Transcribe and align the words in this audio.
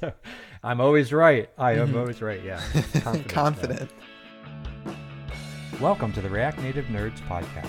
so 0.00 0.12
I'm 0.62 0.80
always 0.80 1.12
right. 1.12 1.50
I 1.58 1.72
am 1.72 1.88
mm-hmm. 1.88 1.98
always 1.98 2.22
right. 2.22 2.42
Yeah. 2.42 2.58
Confident. 3.00 3.28
Confident. 3.28 3.90
Welcome 5.78 6.12
to 6.14 6.22
the 6.22 6.30
React 6.30 6.60
Native 6.60 6.86
Nerds 6.86 7.20
podcast. 7.28 7.68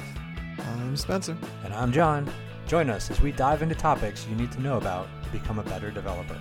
I'm 0.66 0.96
Spencer. 0.96 1.38
And 1.66 1.74
I'm 1.74 1.92
John. 1.92 2.32
Join 2.68 2.90
us 2.90 3.12
as 3.12 3.20
we 3.20 3.34
dive 3.34 3.62
into 3.62 3.76
topics 3.76 4.26
you 4.30 4.36
need 4.38 4.52
to 4.54 4.62
know 4.62 4.78
about 4.78 5.10
to 5.26 5.30
become 5.30 5.60
a 5.60 5.64
better 5.64 5.92
developer. 5.92 6.40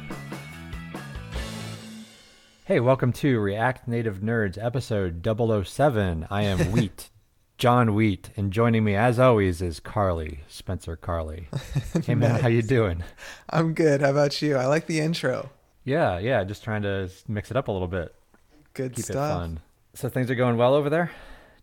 Hey, 2.67 2.79
welcome 2.79 3.13
to 3.15 3.41
React 3.41 3.89
Native 3.89 4.21
Nerds 4.21 4.65
episode 4.65 5.27
007. 5.67 6.29
I 6.31 6.43
am 6.43 6.59
Wheat, 6.73 7.11
John 7.59 7.97
Wheat, 7.97 8.31
and 8.37 8.53
joining 8.53 8.85
me 8.85 8.95
as 8.95 9.19
always 9.19 9.61
is 9.61 9.81
Carli, 9.81 10.41
Spencer 10.47 10.97
Carli. 10.97 11.47
Hey 12.05 12.15
man, 12.15 12.41
how 12.41 12.49
you 12.49 12.63
doing? 12.63 13.03
I'm 13.49 13.75
good. 13.75 14.03
How 14.03 14.11
about 14.11 14.41
you? 14.41 14.55
I 14.55 14.67
like 14.67 14.87
the 14.87 15.01
intro. 15.01 15.51
Yeah, 15.91 16.19
yeah, 16.21 16.45
just 16.45 16.63
trying 16.63 16.83
to 16.83 17.11
mix 17.27 17.51
it 17.51 17.57
up 17.57 17.67
a 17.67 17.73
little 17.73 17.89
bit. 17.89 18.15
Good 18.75 18.95
Keep 18.95 19.07
stuff. 19.07 19.17
it 19.17 19.35
fun. 19.35 19.61
So 19.95 20.09
things 20.09 20.31
are 20.31 20.37
going 20.37 20.57
well 20.57 20.75
over 20.75 20.89
there? 20.89 21.11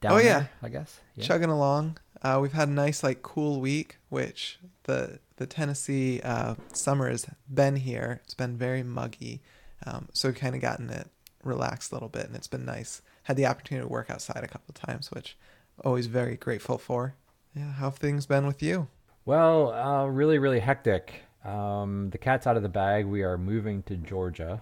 Down 0.02 0.12
Oh, 0.12 0.16
there, 0.18 0.26
yeah. 0.26 0.46
I 0.62 0.68
guess. 0.68 1.00
Yeah. 1.16 1.24
Chugging 1.24 1.50
along. 1.50 1.98
Uh, 2.22 2.40
we've 2.42 2.52
had 2.52 2.68
a 2.68 2.72
nice 2.72 3.04
like 3.04 3.22
cool 3.22 3.62
week, 3.62 4.00
which 4.10 4.60
the 4.84 5.20
the 5.38 5.46
Tennessee 5.48 6.20
uh, 6.26 6.56
summer 6.74 7.10
has 7.10 7.26
been 7.48 7.78
here. 7.78 8.20
It's 8.26 8.34
been 8.34 8.58
very 8.58 8.84
muggy, 8.84 9.42
um, 9.86 10.10
so 10.12 10.28
we've 10.28 10.38
kind 10.38 10.56
of 10.56 10.62
gotten 10.62 10.90
it 10.90 11.08
relaxed 11.46 11.92
a 11.94 11.96
little 11.96 12.10
bit, 12.10 12.26
and 12.26 12.36
it's 12.36 12.48
been 12.50 12.66
nice. 12.66 13.02
Had 13.24 13.38
the 13.38 13.46
opportunity 13.46 13.86
to 13.88 13.92
work 13.92 14.10
outside 14.10 14.44
a 14.44 14.48
couple 14.48 14.66
of 14.70 14.76
times, 14.76 15.10
which 15.12 15.38
always 15.86 16.08
very 16.08 16.36
grateful 16.36 16.78
for. 16.78 17.16
Yeah, 17.56 17.72
how 17.74 17.92
have 17.92 17.98
things 17.98 18.26
been 18.26 18.46
with 18.46 18.62
you? 18.62 18.88
Well, 19.26 19.72
uh, 19.72 20.06
really, 20.08 20.38
really 20.38 20.60
hectic. 20.60 21.22
Um, 21.48 22.10
the 22.10 22.18
cat's 22.18 22.46
out 22.46 22.58
of 22.58 22.64
the 22.64 22.70
bag. 22.70 23.06
We 23.06 23.24
are 23.24 23.38
moving 23.38 23.84
to 23.84 23.96
Georgia, 23.96 24.62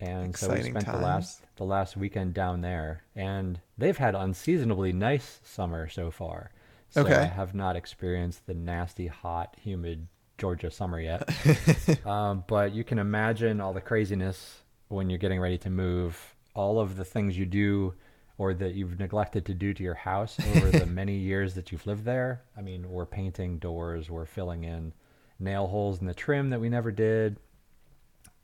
and 0.00 0.34
so 0.36 0.48
we 0.48 0.54
Exciting 0.56 0.72
spent 0.72 0.86
the 0.86 1.04
last 1.04 1.42
the 1.56 1.64
last 1.64 1.96
weekend 1.96 2.32
down 2.34 2.62
there, 2.62 3.04
and 3.14 3.60
they've 3.76 3.96
had 3.96 4.14
unseasonably 4.14 4.92
nice 4.92 5.40
summer 5.44 5.88
so 5.88 6.10
far. 6.10 6.50
So 6.88 7.02
Okay. 7.02 7.14
I 7.14 7.24
have 7.24 7.54
not 7.54 7.76
experienced 7.76 8.46
the 8.46 8.54
nasty, 8.54 9.06
hot, 9.06 9.56
humid 9.60 10.08
Georgia 10.38 10.70
summer 10.70 11.00
yet. 11.00 11.28
um, 12.06 12.44
but 12.46 12.72
you 12.72 12.84
can 12.84 12.98
imagine 12.98 13.60
all 13.60 13.72
the 13.72 13.80
craziness 13.80 14.62
when 14.88 15.08
you're 15.08 15.18
getting 15.18 15.40
ready 15.40 15.58
to 15.58 15.70
move. 15.70 16.34
All 16.54 16.80
of 16.80 16.96
the 16.96 17.04
things 17.04 17.38
you 17.38 17.46
do 17.46 17.94
or 18.36 18.52
that 18.54 18.74
you've 18.74 18.98
neglected 18.98 19.46
to 19.46 19.54
do 19.54 19.72
to 19.72 19.82
your 19.82 19.94
house 19.94 20.38
over 20.54 20.70
the 20.70 20.86
many 21.00 21.16
years 21.16 21.54
that 21.54 21.72
you've 21.72 21.86
lived 21.86 22.04
there. 22.04 22.42
I 22.56 22.60
mean, 22.60 22.90
we're 22.90 23.06
painting 23.06 23.58
doors, 23.58 24.10
we're 24.10 24.26
filling 24.26 24.64
in 24.64 24.92
nail 25.38 25.66
holes 25.66 26.00
in 26.00 26.06
the 26.06 26.14
trim 26.14 26.50
that 26.50 26.60
we 26.60 26.68
never 26.68 26.90
did, 26.90 27.38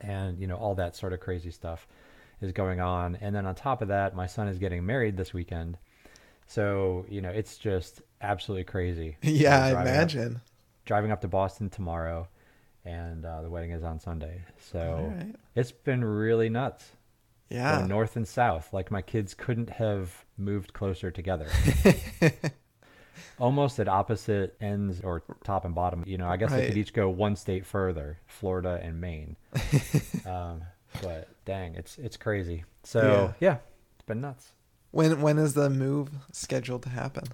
and 0.00 0.38
you 0.38 0.46
know 0.46 0.56
all 0.56 0.74
that 0.74 0.96
sort 0.96 1.12
of 1.12 1.20
crazy 1.20 1.50
stuff 1.50 1.86
is 2.40 2.52
going 2.52 2.80
on. 2.80 3.16
And 3.20 3.34
then 3.34 3.46
on 3.46 3.54
top 3.54 3.82
of 3.82 3.88
that, 3.88 4.14
my 4.14 4.26
son 4.26 4.48
is 4.48 4.58
getting 4.58 4.84
married 4.84 5.16
this 5.16 5.32
weekend, 5.32 5.78
so 6.46 7.06
you 7.08 7.20
know 7.20 7.30
it's 7.30 7.56
just 7.58 8.02
absolutely 8.20 8.64
crazy. 8.64 9.16
yeah, 9.22 9.64
I 9.64 9.70
driving 9.70 9.76
up- 9.76 9.94
imagine. 9.94 10.40
driving 10.84 11.12
up 11.12 11.20
to 11.22 11.28
Boston 11.28 11.70
tomorrow, 11.70 12.28
and 12.84 13.24
uh, 13.24 13.42
the 13.42 13.50
wedding 13.50 13.72
is 13.72 13.82
on 13.84 14.00
Sunday. 14.00 14.42
So 14.58 15.12
right. 15.16 15.34
it's 15.54 15.72
been 15.72 16.04
really 16.04 16.48
nuts. 16.48 16.92
Yeah. 17.50 17.86
North 17.88 18.16
and 18.16 18.28
south. 18.28 18.72
Like 18.72 18.90
my 18.90 19.02
kids 19.02 19.34
couldn't 19.34 19.70
have 19.70 20.24
moved 20.36 20.74
closer 20.74 21.10
together. 21.10 21.48
Almost 23.38 23.78
at 23.78 23.88
opposite 23.88 24.56
ends 24.60 25.00
or 25.00 25.22
top 25.44 25.64
and 25.64 25.74
bottom. 25.74 26.04
You 26.06 26.18
know, 26.18 26.28
I 26.28 26.36
guess 26.36 26.50
they 26.50 26.66
could 26.66 26.76
each 26.76 26.92
go 26.92 27.08
one 27.08 27.36
state 27.36 27.66
further, 27.66 28.18
Florida 28.26 28.80
and 28.82 29.00
Maine. 29.00 29.36
um, 30.26 30.62
but 31.02 31.28
dang, 31.44 31.74
it's 31.74 31.98
it's 31.98 32.16
crazy. 32.16 32.64
So 32.82 33.34
yeah. 33.40 33.58
it's 33.96 34.06
been 34.06 34.20
nuts. 34.20 34.52
When 34.90 35.20
when 35.20 35.38
is 35.38 35.54
the 35.54 35.70
move 35.70 36.10
scheduled 36.32 36.82
to 36.84 36.88
happen? 36.88 37.24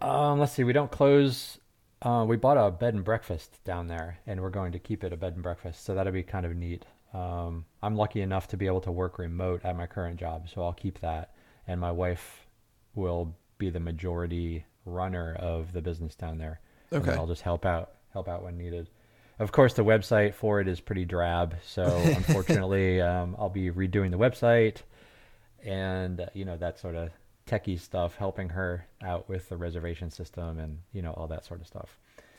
Um, 0.00 0.40
let's 0.40 0.52
see. 0.52 0.64
We 0.64 0.72
don't 0.72 0.90
close. 0.90 1.58
Uh, 2.02 2.24
we 2.26 2.36
bought 2.36 2.58
a 2.58 2.70
bed 2.70 2.94
and 2.94 3.04
breakfast 3.04 3.62
down 3.64 3.88
there, 3.88 4.18
and 4.26 4.40
we're 4.40 4.50
going 4.50 4.72
to 4.72 4.78
keep 4.78 5.04
it 5.04 5.12
a 5.12 5.16
bed 5.16 5.34
and 5.34 5.42
breakfast. 5.42 5.84
So 5.84 5.94
that'll 5.94 6.12
be 6.12 6.22
kind 6.22 6.44
of 6.44 6.54
neat. 6.54 6.84
Um, 7.14 7.64
I'm 7.82 7.94
lucky 7.94 8.20
enough 8.20 8.48
to 8.48 8.56
be 8.56 8.66
able 8.66 8.80
to 8.82 8.92
work 8.92 9.18
remote 9.18 9.64
at 9.64 9.76
my 9.76 9.86
current 9.86 10.18
job, 10.18 10.48
so 10.52 10.62
I'll 10.62 10.72
keep 10.72 11.00
that. 11.00 11.32
And 11.66 11.80
my 11.80 11.92
wife 11.92 12.46
will 12.94 13.36
be 13.56 13.70
the 13.70 13.80
majority 13.80 14.66
runner 14.84 15.34
of 15.38 15.72
the 15.72 15.80
business 15.82 16.14
down 16.14 16.38
there. 16.38 16.60
And 16.90 17.02
Okay. 17.02 17.12
I'll 17.16 17.26
just 17.26 17.42
help 17.42 17.64
out, 17.64 17.92
help 18.12 18.28
out 18.28 18.42
when 18.42 18.56
needed. 18.56 18.88
Of 19.38 19.50
course, 19.50 19.74
the 19.74 19.84
website 19.84 20.34
for 20.34 20.60
it 20.60 20.68
is 20.68 20.80
pretty 20.80 21.04
drab, 21.04 21.56
so 21.64 21.84
unfortunately, 22.04 23.00
um, 23.00 23.34
I'll 23.38 23.48
be 23.48 23.70
redoing 23.70 24.10
the 24.12 24.18
website 24.18 24.82
and 25.64 26.20
uh, 26.20 26.26
you 26.34 26.44
know 26.44 26.56
that 26.58 26.78
sort 26.78 26.94
of 26.94 27.10
techie 27.46 27.80
stuff, 27.80 28.16
helping 28.16 28.48
her 28.50 28.86
out 29.02 29.28
with 29.28 29.48
the 29.48 29.56
reservation 29.56 30.10
system 30.10 30.58
and 30.58 30.78
you 30.92 31.02
know 31.02 31.12
all 31.12 31.26
that 31.28 31.44
sort 31.44 31.60
of 31.60 31.66
stuff. 31.66 31.98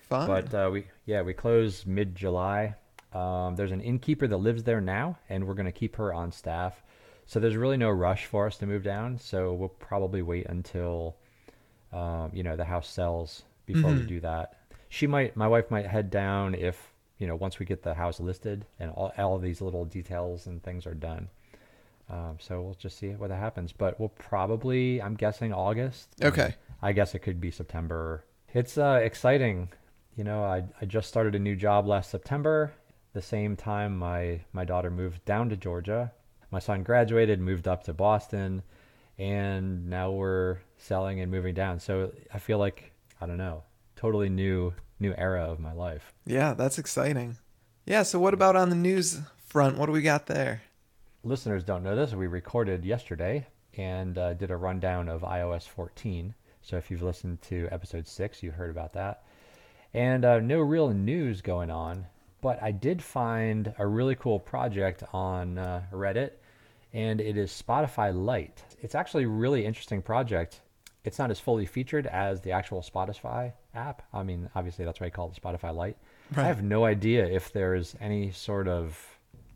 Fun. 0.09 0.27
But 0.27 0.53
uh, 0.53 0.69
we 0.71 0.85
yeah 1.05 1.21
we 1.21 1.33
close 1.33 1.85
mid 1.85 2.15
July. 2.15 2.75
Um, 3.13 3.55
there's 3.55 3.71
an 3.71 3.81
innkeeper 3.81 4.27
that 4.27 4.37
lives 4.37 4.63
there 4.63 4.81
now, 4.81 5.17
and 5.29 5.47
we're 5.47 5.53
going 5.53 5.65
to 5.65 5.71
keep 5.71 5.95
her 5.97 6.13
on 6.13 6.31
staff. 6.31 6.81
So 7.25 7.39
there's 7.39 7.55
really 7.55 7.77
no 7.77 7.89
rush 7.89 8.25
for 8.25 8.45
us 8.45 8.57
to 8.57 8.65
move 8.67 8.83
down. 8.83 9.17
So 9.17 9.53
we'll 9.53 9.69
probably 9.69 10.21
wait 10.21 10.45
until 10.47 11.15
um, 11.93 12.31
you 12.33 12.43
know 12.43 12.55
the 12.55 12.65
house 12.65 12.89
sells 12.89 13.43
before 13.65 13.91
we 13.91 14.01
Mhm. 14.01 14.07
do 14.07 14.19
that. 14.21 14.53
She 14.89 15.07
might, 15.07 15.35
my 15.35 15.47
wife 15.47 15.69
might 15.71 15.85
head 15.87 16.09
down 16.09 16.53
if 16.55 16.91
you 17.17 17.27
know 17.27 17.35
once 17.35 17.59
we 17.59 17.65
get 17.65 17.83
the 17.83 17.93
house 17.93 18.19
listed 18.19 18.65
and 18.79 18.91
all 18.91 19.11
all 19.17 19.35
of 19.35 19.41
these 19.41 19.61
little 19.61 19.85
details 19.85 20.47
and 20.47 20.61
things 20.63 20.85
are 20.85 20.93
done. 20.93 21.29
Um, 22.09 22.37
so 22.39 22.61
we'll 22.61 22.75
just 22.75 22.97
see 22.99 23.09
what 23.09 23.31
happens. 23.31 23.71
But 23.71 23.99
we'll 23.99 24.09
probably, 24.09 25.01
I'm 25.01 25.15
guessing 25.15 25.51
August. 25.53 26.09
Okay. 26.21 26.53
I 26.81 26.91
guess 26.91 27.15
it 27.15 27.19
could 27.19 27.41
be 27.41 27.49
September. 27.49 28.23
It's 28.53 28.77
uh, 28.77 28.99
exciting. 29.01 29.69
You 30.15 30.23
know, 30.23 30.43
I, 30.43 30.65
I 30.79 30.85
just 30.85 31.07
started 31.07 31.33
a 31.33 31.39
new 31.39 31.55
job 31.55 31.87
last 31.87 32.11
September. 32.11 32.73
The 33.13 33.23
same 33.23 33.55
time 33.55 33.97
my, 33.97 34.41
my 34.53 34.65
daughter 34.65 34.91
moved 34.91 35.25
down 35.25 35.49
to 35.49 35.57
Georgia. 35.57 36.11
My 36.51 36.59
son 36.59 36.83
graduated, 36.83 37.39
moved 37.41 37.67
up 37.67 37.83
to 37.85 37.93
Boston, 37.93 38.61
and 39.17 39.89
now 39.89 40.11
we're 40.11 40.59
selling 40.77 41.19
and 41.19 41.31
moving 41.31 41.53
down. 41.53 41.79
So 41.79 42.11
I 42.33 42.39
feel 42.39 42.57
like, 42.57 42.91
I 43.21 43.25
don't 43.25 43.37
know, 43.37 43.63
totally 43.95 44.29
new 44.29 44.73
new 44.99 45.13
era 45.17 45.43
of 45.43 45.59
my 45.59 45.73
life. 45.73 46.13
Yeah, 46.25 46.53
that's 46.53 46.77
exciting. 46.77 47.37
Yeah, 47.85 48.03
so 48.03 48.19
what 48.19 48.33
about 48.33 48.55
on 48.55 48.69
the 48.69 48.75
news 48.75 49.19
front? 49.45 49.77
What 49.77 49.87
do 49.87 49.91
we 49.91 50.01
got 50.01 50.27
there? 50.27 50.61
listeners 51.25 51.63
don't 51.63 51.83
know 51.83 51.95
this, 51.95 52.13
we 52.13 52.27
recorded 52.27 52.85
yesterday 52.85 53.45
and 53.77 54.17
uh, 54.17 54.35
did 54.35 54.51
a 54.51 54.57
rundown 54.57 55.09
of 55.09 55.21
iOS 55.21 55.67
14. 55.67 56.33
So 56.61 56.77
if 56.77 56.89
you've 56.89 57.01
listened 57.01 57.41
to 57.43 57.67
episode 57.71 58.07
six, 58.07 58.43
you 58.43 58.51
heard 58.51 58.69
about 58.69 58.93
that. 58.93 59.23
And 59.93 60.23
uh, 60.23 60.39
no 60.39 60.59
real 60.59 60.89
news 60.89 61.41
going 61.41 61.71
on, 61.71 62.05
but 62.41 62.61
I 62.61 62.71
did 62.71 63.01
find 63.01 63.73
a 63.79 63.87
really 63.87 64.15
cool 64.15 64.39
project 64.39 65.03
on 65.13 65.57
uh, 65.57 65.83
Reddit, 65.91 66.31
and 66.93 67.19
it 67.19 67.37
is 67.37 67.49
Spotify 67.51 68.13
Lite. 68.13 68.63
It's 68.81 68.95
actually 68.95 69.23
a 69.23 69.29
really 69.29 69.65
interesting 69.65 70.01
project. 70.01 70.61
It's 71.05 71.19
not 71.19 71.31
as 71.31 71.39
fully 71.39 71.65
featured 71.65 72.07
as 72.07 72.41
the 72.41 72.51
actual 72.51 72.81
Spotify 72.81 73.53
app. 73.73 74.01
I 74.13 74.23
mean, 74.23 74.49
obviously 74.55 74.83
that's 74.85 74.99
why 74.99 75.07
I 75.07 75.09
call 75.11 75.31
it 75.31 75.41
Spotify 75.41 75.73
Lite. 75.73 75.97
I 76.35 76.43
have 76.43 76.63
no 76.63 76.83
idea 76.85 77.25
if 77.25 77.53
there's 77.53 77.95
any 78.01 78.31
sort 78.31 78.67
of 78.67 78.97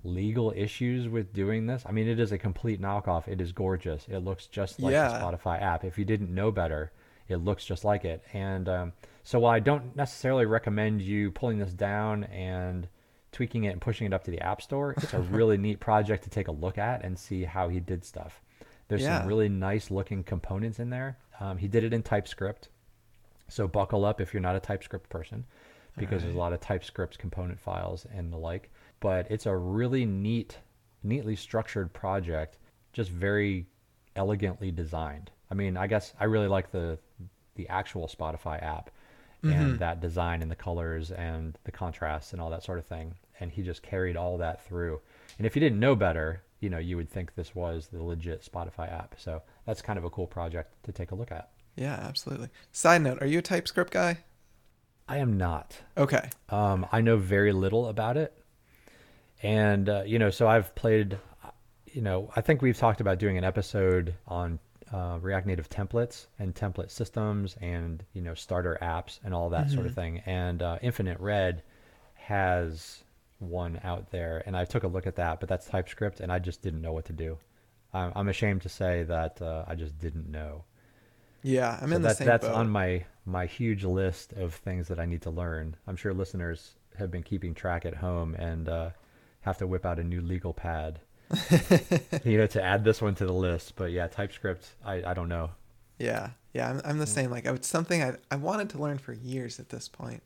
legal 0.04 0.54
issues 0.56 1.10
with 1.10 1.34
doing 1.34 1.66
this. 1.68 1.84
I 1.86 1.92
mean, 1.92 2.08
it 2.08 2.20
is 2.20 2.32
a 2.32 2.38
complete 2.38 2.82
knockoff. 2.82 3.28
It 3.28 3.42
is 3.42 3.52
gorgeous. 3.52 4.06
It 4.08 4.20
looks 4.20 4.46
just 4.48 4.80
like 4.80 4.94
Yeah. 4.94 5.10
the 5.10 5.16
Spotify 5.16 5.62
app. 5.62 5.84
If 5.84 5.98
you 5.98 6.06
didn't 6.06 6.34
know 6.34 6.52
better, 6.52 6.92
it 7.28 7.38
looks 7.38 7.66
just 7.66 7.84
like 7.84 8.06
it. 8.06 8.24
And 8.32 8.70
um, 8.70 8.94
so 9.24 9.40
while 9.40 9.52
I 9.54 9.60
don't 9.60 9.96
necessarily 9.96 10.46
recommend 10.46 11.02
you 11.02 11.32
pulling 11.32 11.58
this 11.60 11.74
down 11.74 12.24
and 12.26 12.88
tweaking 13.32 13.66
it 13.66 13.70
and 13.70 13.82
pushing 13.82 14.08
it 14.08 14.14
up 14.14 14.24
to 14.24 14.32
the 14.32 14.40
App 14.40 14.62
Store, 14.62 14.94
it's 14.98 15.14
a 15.14 15.20
really 15.32 15.58
neat 15.58 15.80
project 15.80 16.24
to 16.24 16.30
take 16.30 16.48
a 16.48 16.52
look 16.52 16.78
at 16.78 17.04
and 17.04 17.18
see 17.20 17.44
how 17.44 17.70
he 17.70 17.80
did 17.80 18.06
stuff. 18.06 18.42
There's 18.90 19.02
Yeah. 19.04 19.20
some 19.20 19.28
really 19.28 19.48
nice 19.50 19.90
looking 19.90 20.24
components 20.24 20.80
in 20.80 20.90
there. 20.90 21.18
Um, 21.40 21.58
he 21.58 21.68
did 21.70 21.84
it 21.86 21.94
in 21.94 22.04
TypeScript. 22.04 22.68
So 23.48 23.68
buckle 23.68 24.04
up 24.06 24.20
if 24.20 24.34
you're 24.34 24.42
not 24.42 24.56
a 24.56 24.60
TypeScript 24.60 25.10
person, 25.10 25.46
because 25.98 26.22
there's 26.24 26.36
a 26.36 26.38
lot 26.38 26.54
of 26.54 26.60
TypeScript 26.60 27.18
component 27.18 27.60
files 27.60 28.06
and 28.14 28.32
the 28.32 28.38
like. 28.38 28.70
But 29.00 29.30
it's 29.32 29.46
a 29.46 29.56
really 29.56 30.06
neat, 30.06 30.58
neatly 31.04 31.36
structured 31.36 31.94
project, 31.94 32.58
just 32.94 33.10
very 33.10 33.66
elegantly 34.16 34.72
designed. 34.72 35.32
I 35.50 35.54
mean, 35.56 35.78
I 35.78 35.88
guess 35.88 36.14
I 36.20 36.26
really 36.26 36.48
like 36.48 36.72
the 36.72 37.00
the 37.56 37.68
actual 37.70 38.08
Spotify 38.08 38.62
app 38.64 38.90
and 39.42 39.80
that 39.80 40.00
design 40.02 40.42
and 40.42 40.52
the 40.52 40.56
colors 40.56 41.12
and 41.12 41.58
the 41.64 41.72
contrast 41.72 42.34
and 42.34 42.42
all 42.42 42.50
that 42.50 42.64
sort 42.64 42.78
of 42.78 42.86
thing. 42.86 43.16
And 43.40 43.52
he 43.52 43.64
just 43.64 43.82
carried 43.82 44.16
all 44.18 44.38
that 44.38 44.66
through. 44.66 45.00
And 45.38 45.48
if 45.48 45.56
you 45.56 45.60
didn't 45.62 45.80
know 45.80 45.96
better, 45.96 46.42
you 46.60 46.70
know, 46.70 46.78
you 46.78 46.98
would 46.98 47.10
think 47.10 47.36
this 47.36 47.56
was 47.56 47.88
the 47.88 48.04
legit 48.04 48.44
Spotify 48.44 48.92
app. 48.92 49.16
So 49.18 49.42
that's 49.66 49.82
kind 49.82 49.98
of 49.98 50.06
a 50.06 50.10
cool 50.10 50.28
project 50.28 50.74
to 50.84 50.92
take 50.92 51.12
a 51.12 51.16
look 51.16 51.32
at. 51.32 51.50
Yeah, 51.76 51.94
absolutely. 51.94 52.50
Side 52.72 53.02
note, 53.02 53.22
are 53.22 53.28
you 53.28 53.40
a 53.40 53.42
TypeScript 53.42 53.94
guy? 53.94 54.20
I 55.08 55.18
am 55.18 55.38
not. 55.38 55.78
Okay. 55.98 56.30
Um, 56.50 56.86
I 56.92 57.02
know 57.02 57.18
very 57.18 57.52
little 57.54 57.88
about 57.88 58.18
it. 58.18 58.34
And 59.42 59.90
uh, 59.90 60.04
you 60.06 60.20
know, 60.20 60.30
so 60.30 60.48
I've 60.48 60.76
played. 60.76 61.18
You 61.86 62.02
know, 62.02 62.30
I 62.36 62.42
think 62.42 62.62
we've 62.62 62.78
talked 62.78 63.02
about 63.02 63.18
doing 63.18 63.38
an 63.38 63.44
episode 63.44 64.14
on 64.28 64.60
uh, 64.94 65.18
React 65.20 65.48
Native 65.48 65.70
templates 65.70 66.28
and 66.38 66.54
template 66.54 66.92
systems, 66.92 67.56
and 67.62 68.04
you 68.14 68.22
know, 68.22 68.36
starter 68.36 68.78
apps 68.82 69.20
and 69.24 69.34
all 69.34 69.50
that 69.50 69.68
mm-hmm. 69.68 69.76
sort 69.76 69.86
of 69.88 69.96
thing. 69.96 70.22
And 70.26 70.62
uh, 70.62 70.78
Infinite 70.82 71.20
Red 71.20 71.64
has 72.14 73.04
one 73.40 73.80
out 73.84 74.12
there, 74.12 74.44
and 74.46 74.56
I 74.56 74.66
took 74.66 74.84
a 74.84 74.88
look 74.88 75.08
at 75.08 75.16
that, 75.16 75.40
but 75.40 75.50
that's 75.50 75.68
TypeScript, 75.68 76.20
and 76.20 76.32
I 76.32 76.40
just 76.40 76.62
didn't 76.62 76.82
know 76.82 76.94
what 76.94 77.06
to 77.06 77.14
do. 77.14 77.38
I'm, 77.94 78.12
I'm 78.16 78.28
ashamed 78.30 78.62
to 78.64 78.70
say 78.70 79.04
that 79.04 79.42
uh, 79.42 79.66
I 79.68 79.76
just 79.76 79.98
didn't 80.00 80.30
know. 80.30 80.64
Yeah, 81.42 81.80
I'm 81.82 81.90
so 81.90 81.96
in 81.96 82.02
the 82.02 82.10
that, 82.10 82.18
same 82.18 82.28
That's 82.28 82.46
boat. 82.46 82.56
on 82.56 82.70
my 82.70 83.06
my 83.26 83.46
huge 83.46 83.84
list 83.84 84.34
of 84.34 84.54
things 84.56 84.88
that 84.88 85.00
I 85.00 85.06
need 85.06 85.22
to 85.24 85.30
learn. 85.30 85.76
I'm 85.88 85.96
sure 85.96 86.14
listeners 86.14 86.76
have 86.98 87.12
been 87.12 87.24
keeping 87.24 87.54
track 87.54 87.86
at 87.86 87.96
home 87.96 88.36
and 88.36 88.68
uh, 88.68 88.90
have 89.42 89.58
to 89.60 89.68
whip 89.68 89.86
out 89.86 90.00
a 90.00 90.04
new 90.04 90.22
legal 90.22 90.54
pad, 90.54 91.00
you 92.26 92.38
know, 92.38 92.48
to 92.48 92.62
add 92.62 92.84
this 92.84 93.02
one 93.02 93.16
to 93.16 93.26
the 93.26 93.34
list. 93.34 93.76
But 93.76 93.92
yeah, 93.92 94.08
TypeScript, 94.08 94.68
I, 94.84 95.04
I 95.06 95.14
don't 95.14 95.30
know. 95.30 95.52
Yeah, 95.98 96.32
yeah, 96.54 96.70
I'm, 96.70 96.82
I'm 96.84 96.98
the 96.98 97.08
same. 97.08 97.32
Like 97.32 97.46
it's 97.46 97.68
something 97.68 98.04
I 98.04 98.16
I 98.30 98.36
wanted 98.36 98.70
to 98.72 98.80
learn 98.80 98.98
for 98.98 99.14
years 99.14 99.60
at 99.60 99.70
this 99.70 99.88
point, 99.88 100.24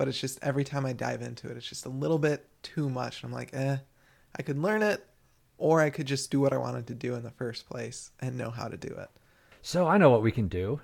but 0.00 0.08
it's 0.08 0.18
just 0.18 0.38
every 0.40 0.64
time 0.64 0.86
I 0.86 0.94
dive 0.94 1.20
into 1.20 1.50
it, 1.50 1.58
it's 1.58 1.68
just 1.68 1.84
a 1.84 1.90
little 1.90 2.18
bit 2.18 2.48
too 2.62 2.88
much. 2.88 3.22
And 3.22 3.28
I'm 3.28 3.34
like, 3.34 3.50
eh, 3.52 3.76
I 4.34 4.42
could 4.42 4.56
learn 4.56 4.82
it, 4.82 5.06
or 5.58 5.82
I 5.82 5.90
could 5.90 6.06
just 6.06 6.30
do 6.30 6.40
what 6.40 6.54
I 6.54 6.56
wanted 6.56 6.86
to 6.86 6.94
do 6.94 7.16
in 7.16 7.22
the 7.22 7.30
first 7.30 7.68
place 7.68 8.10
and 8.18 8.38
know 8.38 8.48
how 8.48 8.66
to 8.66 8.78
do 8.78 8.88
it. 8.88 9.10
So 9.60 9.86
I 9.86 9.98
know 9.98 10.08
what 10.08 10.22
we 10.22 10.32
can 10.32 10.48
do. 10.48 10.80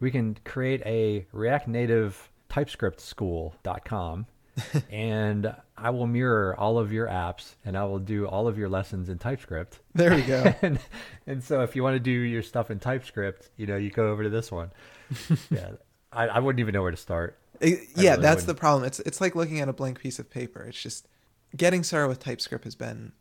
We 0.00 0.10
can 0.10 0.36
create 0.44 0.82
a 0.84 1.28
React 1.30 1.68
Native 1.68 2.28
TypeScript 2.48 3.00
school.com 3.00 4.26
and 4.90 5.54
I 5.78 5.90
will 5.90 6.08
mirror 6.08 6.58
all 6.58 6.76
of 6.76 6.92
your 6.92 7.06
apps 7.06 7.54
and 7.64 7.78
I 7.78 7.84
will 7.84 8.00
do 8.00 8.26
all 8.26 8.48
of 8.48 8.58
your 8.58 8.68
lessons 8.68 9.08
in 9.08 9.18
TypeScript. 9.18 9.78
There 9.94 10.12
we 10.12 10.22
go. 10.22 10.52
and, 10.62 10.80
and 11.28 11.40
so 11.40 11.60
if 11.60 11.76
you 11.76 11.84
want 11.84 11.94
to 11.94 12.00
do 12.00 12.10
your 12.10 12.42
stuff 12.42 12.72
in 12.72 12.80
TypeScript, 12.80 13.48
you 13.56 13.68
know, 13.68 13.76
you 13.76 13.90
go 13.90 14.08
over 14.08 14.24
to 14.24 14.28
this 14.28 14.50
one. 14.50 14.72
yeah. 15.52 15.68
I, 16.12 16.26
I 16.26 16.38
wouldn't 16.40 16.58
even 16.58 16.72
know 16.72 16.82
where 16.82 16.90
to 16.90 16.96
start. 16.96 17.38
It, 17.60 17.88
yeah, 17.94 18.12
really 18.12 18.22
that's 18.22 18.42
wouldn't. 18.42 18.46
the 18.46 18.54
problem. 18.54 18.84
It's 18.84 19.00
it's 19.00 19.20
like 19.20 19.34
looking 19.34 19.60
at 19.60 19.68
a 19.68 19.72
blank 19.72 20.00
piece 20.00 20.18
of 20.18 20.30
paper. 20.30 20.62
It's 20.62 20.80
just 20.80 21.08
getting 21.56 21.82
started 21.82 22.08
with 22.08 22.20
TypeScript 22.20 22.64
has 22.64 22.74
been 22.74 23.12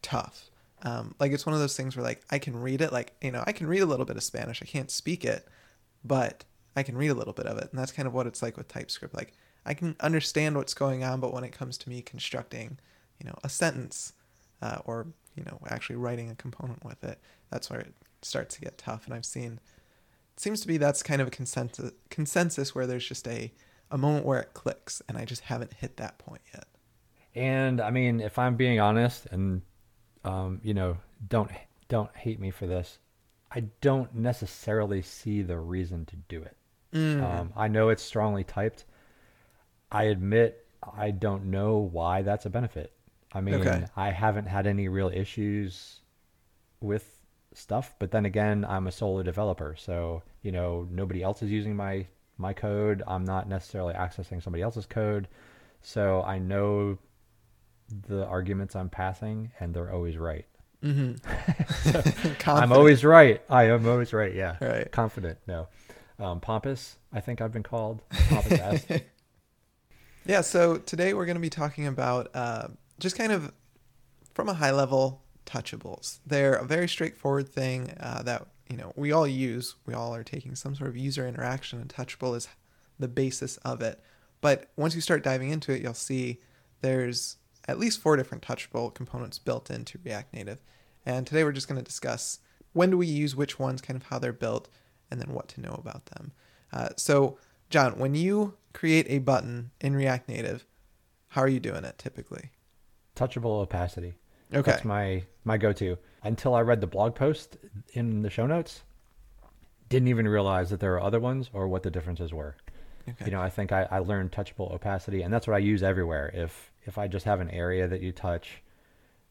tough. 0.00 0.50
Um, 0.82 1.14
like 1.20 1.32
it's 1.32 1.46
one 1.46 1.54
of 1.54 1.60
those 1.60 1.76
things 1.76 1.96
where 1.96 2.04
like 2.04 2.22
I 2.30 2.38
can 2.38 2.56
read 2.56 2.80
it, 2.80 2.92
like 2.92 3.12
you 3.20 3.30
know 3.30 3.44
I 3.46 3.52
can 3.52 3.66
read 3.66 3.80
a 3.80 3.86
little 3.86 4.06
bit 4.06 4.16
of 4.16 4.22
Spanish. 4.22 4.60
I 4.62 4.66
can't 4.66 4.90
speak 4.90 5.24
it, 5.24 5.46
but 6.04 6.44
I 6.74 6.82
can 6.82 6.96
read 6.96 7.10
a 7.10 7.14
little 7.14 7.32
bit 7.32 7.46
of 7.46 7.58
it, 7.58 7.68
and 7.70 7.78
that's 7.78 7.92
kind 7.92 8.08
of 8.08 8.14
what 8.14 8.26
it's 8.26 8.42
like 8.42 8.56
with 8.56 8.68
TypeScript. 8.68 9.14
Like 9.14 9.32
I 9.64 9.74
can 9.74 9.96
understand 10.00 10.56
what's 10.56 10.74
going 10.74 11.04
on, 11.04 11.20
but 11.20 11.32
when 11.32 11.44
it 11.44 11.52
comes 11.52 11.78
to 11.78 11.88
me 11.88 12.02
constructing, 12.02 12.78
you 13.20 13.26
know, 13.26 13.36
a 13.44 13.48
sentence, 13.48 14.14
uh, 14.60 14.78
or 14.84 15.06
you 15.36 15.44
know 15.44 15.60
actually 15.68 15.96
writing 15.96 16.30
a 16.30 16.34
component 16.34 16.84
with 16.84 17.04
it, 17.04 17.18
that's 17.50 17.70
where 17.70 17.80
it 17.80 17.94
starts 18.22 18.56
to 18.56 18.60
get 18.60 18.78
tough. 18.78 19.04
And 19.04 19.14
I've 19.14 19.24
seen 19.24 19.60
seems 20.36 20.60
to 20.62 20.68
be 20.68 20.76
that's 20.76 21.02
kind 21.02 21.20
of 21.20 21.28
a 21.28 21.30
consensus 21.30 21.92
consensus 22.10 22.74
where 22.74 22.86
there's 22.86 23.06
just 23.06 23.26
a 23.28 23.52
a 23.90 23.98
moment 23.98 24.24
where 24.24 24.40
it 24.40 24.54
clicks, 24.54 25.02
and 25.08 25.18
I 25.18 25.24
just 25.24 25.42
haven't 25.42 25.74
hit 25.74 25.98
that 25.98 26.18
point 26.18 26.42
yet. 26.54 26.66
And 27.34 27.80
I 27.80 27.90
mean, 27.90 28.20
if 28.20 28.38
I'm 28.38 28.56
being 28.56 28.80
honest, 28.80 29.26
and 29.30 29.62
um, 30.24 30.60
you 30.62 30.74
know, 30.74 30.96
don't 31.28 31.50
don't 31.88 32.14
hate 32.16 32.40
me 32.40 32.50
for 32.50 32.66
this. 32.66 32.98
I 33.50 33.64
don't 33.82 34.14
necessarily 34.14 35.02
see 35.02 35.42
the 35.42 35.58
reason 35.58 36.06
to 36.06 36.16
do 36.16 36.42
it. 36.42 36.56
Mm. 36.94 37.22
Um, 37.22 37.52
I 37.54 37.68
know 37.68 37.90
it's 37.90 38.02
strongly 38.02 38.44
typed. 38.44 38.84
I 39.90 40.04
admit 40.04 40.66
I 40.96 41.10
don't 41.10 41.46
know 41.46 41.76
why 41.76 42.22
that's 42.22 42.46
a 42.46 42.50
benefit. 42.50 42.92
I 43.34 43.40
mean, 43.40 43.54
okay. 43.56 43.84
I 43.96 44.10
haven't 44.10 44.46
had 44.46 44.66
any 44.66 44.88
real 44.88 45.08
issues 45.08 46.00
with 46.80 47.11
stuff, 47.54 47.94
but 47.98 48.10
then 48.10 48.24
again, 48.24 48.64
I'm 48.64 48.86
a 48.86 48.92
solo 48.92 49.22
developer, 49.22 49.76
so 49.78 50.22
you 50.42 50.52
know 50.52 50.86
nobody 50.90 51.22
else 51.22 51.42
is 51.42 51.50
using 51.50 51.76
my 51.76 52.06
my 52.38 52.52
code. 52.52 53.02
I'm 53.06 53.24
not 53.24 53.48
necessarily 53.48 53.94
accessing 53.94 54.42
somebody 54.42 54.62
else's 54.62 54.86
code, 54.86 55.28
so 55.80 56.22
I 56.22 56.38
know 56.38 56.98
the 58.08 58.26
arguments 58.26 58.74
I'm 58.76 58.88
passing, 58.88 59.52
and 59.60 59.74
they're 59.74 59.92
always 59.92 60.16
right. 60.16 60.46
Mm-hmm. 60.82 62.48
I'm 62.50 62.72
always 62.72 63.04
right. 63.04 63.42
I 63.48 63.64
am 63.64 63.86
always 63.88 64.12
right. 64.12 64.34
Yeah. 64.34 64.56
Right. 64.60 64.90
Confident. 64.90 65.38
No. 65.46 65.68
Um, 66.18 66.40
pompous. 66.40 66.96
I 67.12 67.20
think 67.20 67.40
I've 67.40 67.52
been 67.52 67.62
called 67.62 68.02
pompous. 68.28 68.84
yeah. 70.26 70.40
So 70.40 70.76
today 70.78 71.14
we're 71.14 71.26
going 71.26 71.36
to 71.36 71.40
be 71.40 71.50
talking 71.50 71.86
about 71.86 72.30
uh, 72.34 72.68
just 72.98 73.16
kind 73.16 73.32
of 73.32 73.52
from 74.34 74.48
a 74.48 74.54
high 74.54 74.72
level 74.72 75.21
touchables. 75.46 76.18
They're 76.26 76.54
a 76.54 76.64
very 76.64 76.88
straightforward 76.88 77.48
thing 77.48 77.94
uh, 78.00 78.22
that 78.22 78.46
you 78.68 78.76
know 78.76 78.92
we 78.96 79.12
all 79.12 79.26
use. 79.26 79.76
We 79.86 79.94
all 79.94 80.14
are 80.14 80.24
taking 80.24 80.54
some 80.54 80.74
sort 80.74 80.90
of 80.90 80.96
user 80.96 81.26
interaction, 81.26 81.80
and 81.80 81.88
touchable 81.88 82.36
is 82.36 82.48
the 82.98 83.08
basis 83.08 83.56
of 83.58 83.82
it. 83.82 84.00
But 84.40 84.70
once 84.76 84.94
you 84.94 85.00
start 85.00 85.22
diving 85.22 85.50
into 85.50 85.72
it, 85.72 85.82
you'll 85.82 85.94
see 85.94 86.40
there's 86.80 87.36
at 87.68 87.78
least 87.78 88.00
four 88.00 88.16
different 88.16 88.42
touchable 88.42 88.92
components 88.92 89.38
built 89.38 89.70
into 89.70 89.98
React 90.04 90.34
Native. 90.34 90.62
And 91.06 91.26
today 91.26 91.44
we're 91.44 91.52
just 91.52 91.68
going 91.68 91.80
to 91.80 91.84
discuss 91.84 92.40
when 92.72 92.90
do 92.90 92.96
we 92.96 93.06
use 93.06 93.36
which 93.36 93.58
ones, 93.58 93.80
kind 93.80 93.96
of 93.96 94.04
how 94.04 94.18
they're 94.18 94.32
built, 94.32 94.68
and 95.10 95.20
then 95.20 95.32
what 95.32 95.48
to 95.48 95.60
know 95.60 95.74
about 95.78 96.06
them. 96.06 96.32
Uh, 96.72 96.88
so, 96.96 97.38
John, 97.70 97.98
when 97.98 98.14
you 98.14 98.54
create 98.72 99.06
a 99.08 99.18
button 99.18 99.70
in 99.80 99.94
React 99.94 100.28
Native, 100.28 100.66
how 101.28 101.42
are 101.42 101.48
you 101.48 101.60
doing 101.60 101.84
it 101.84 101.98
typically? 101.98 102.50
Touchable 103.14 103.60
opacity. 103.60 104.14
Okay. 104.54 104.70
That's 104.70 104.84
my 104.84 105.24
my 105.44 105.56
go-to. 105.58 105.98
Until 106.22 106.54
I 106.54 106.60
read 106.60 106.80
the 106.80 106.86
blog 106.86 107.14
post 107.14 107.56
in 107.94 108.22
the 108.22 108.30
show 108.30 108.46
notes, 108.46 108.82
didn't 109.88 110.08
even 110.08 110.28
realize 110.28 110.70
that 110.70 110.80
there 110.80 110.94
are 110.94 111.02
other 111.02 111.20
ones 111.20 111.50
or 111.52 111.68
what 111.68 111.82
the 111.82 111.90
differences 111.90 112.32
were. 112.32 112.56
Okay. 113.08 113.24
You 113.26 113.32
know, 113.32 113.40
I 113.40 113.50
think 113.50 113.72
I, 113.72 113.88
I 113.90 113.98
learned 113.98 114.30
touchable 114.30 114.72
opacity, 114.72 115.22
and 115.22 115.32
that's 115.32 115.46
what 115.46 115.54
I 115.54 115.58
use 115.58 115.82
everywhere. 115.82 116.30
If 116.32 116.70
if 116.84 116.98
I 116.98 117.08
just 117.08 117.24
have 117.24 117.40
an 117.40 117.50
area 117.50 117.88
that 117.88 118.00
you 118.00 118.12
touch, 118.12 118.62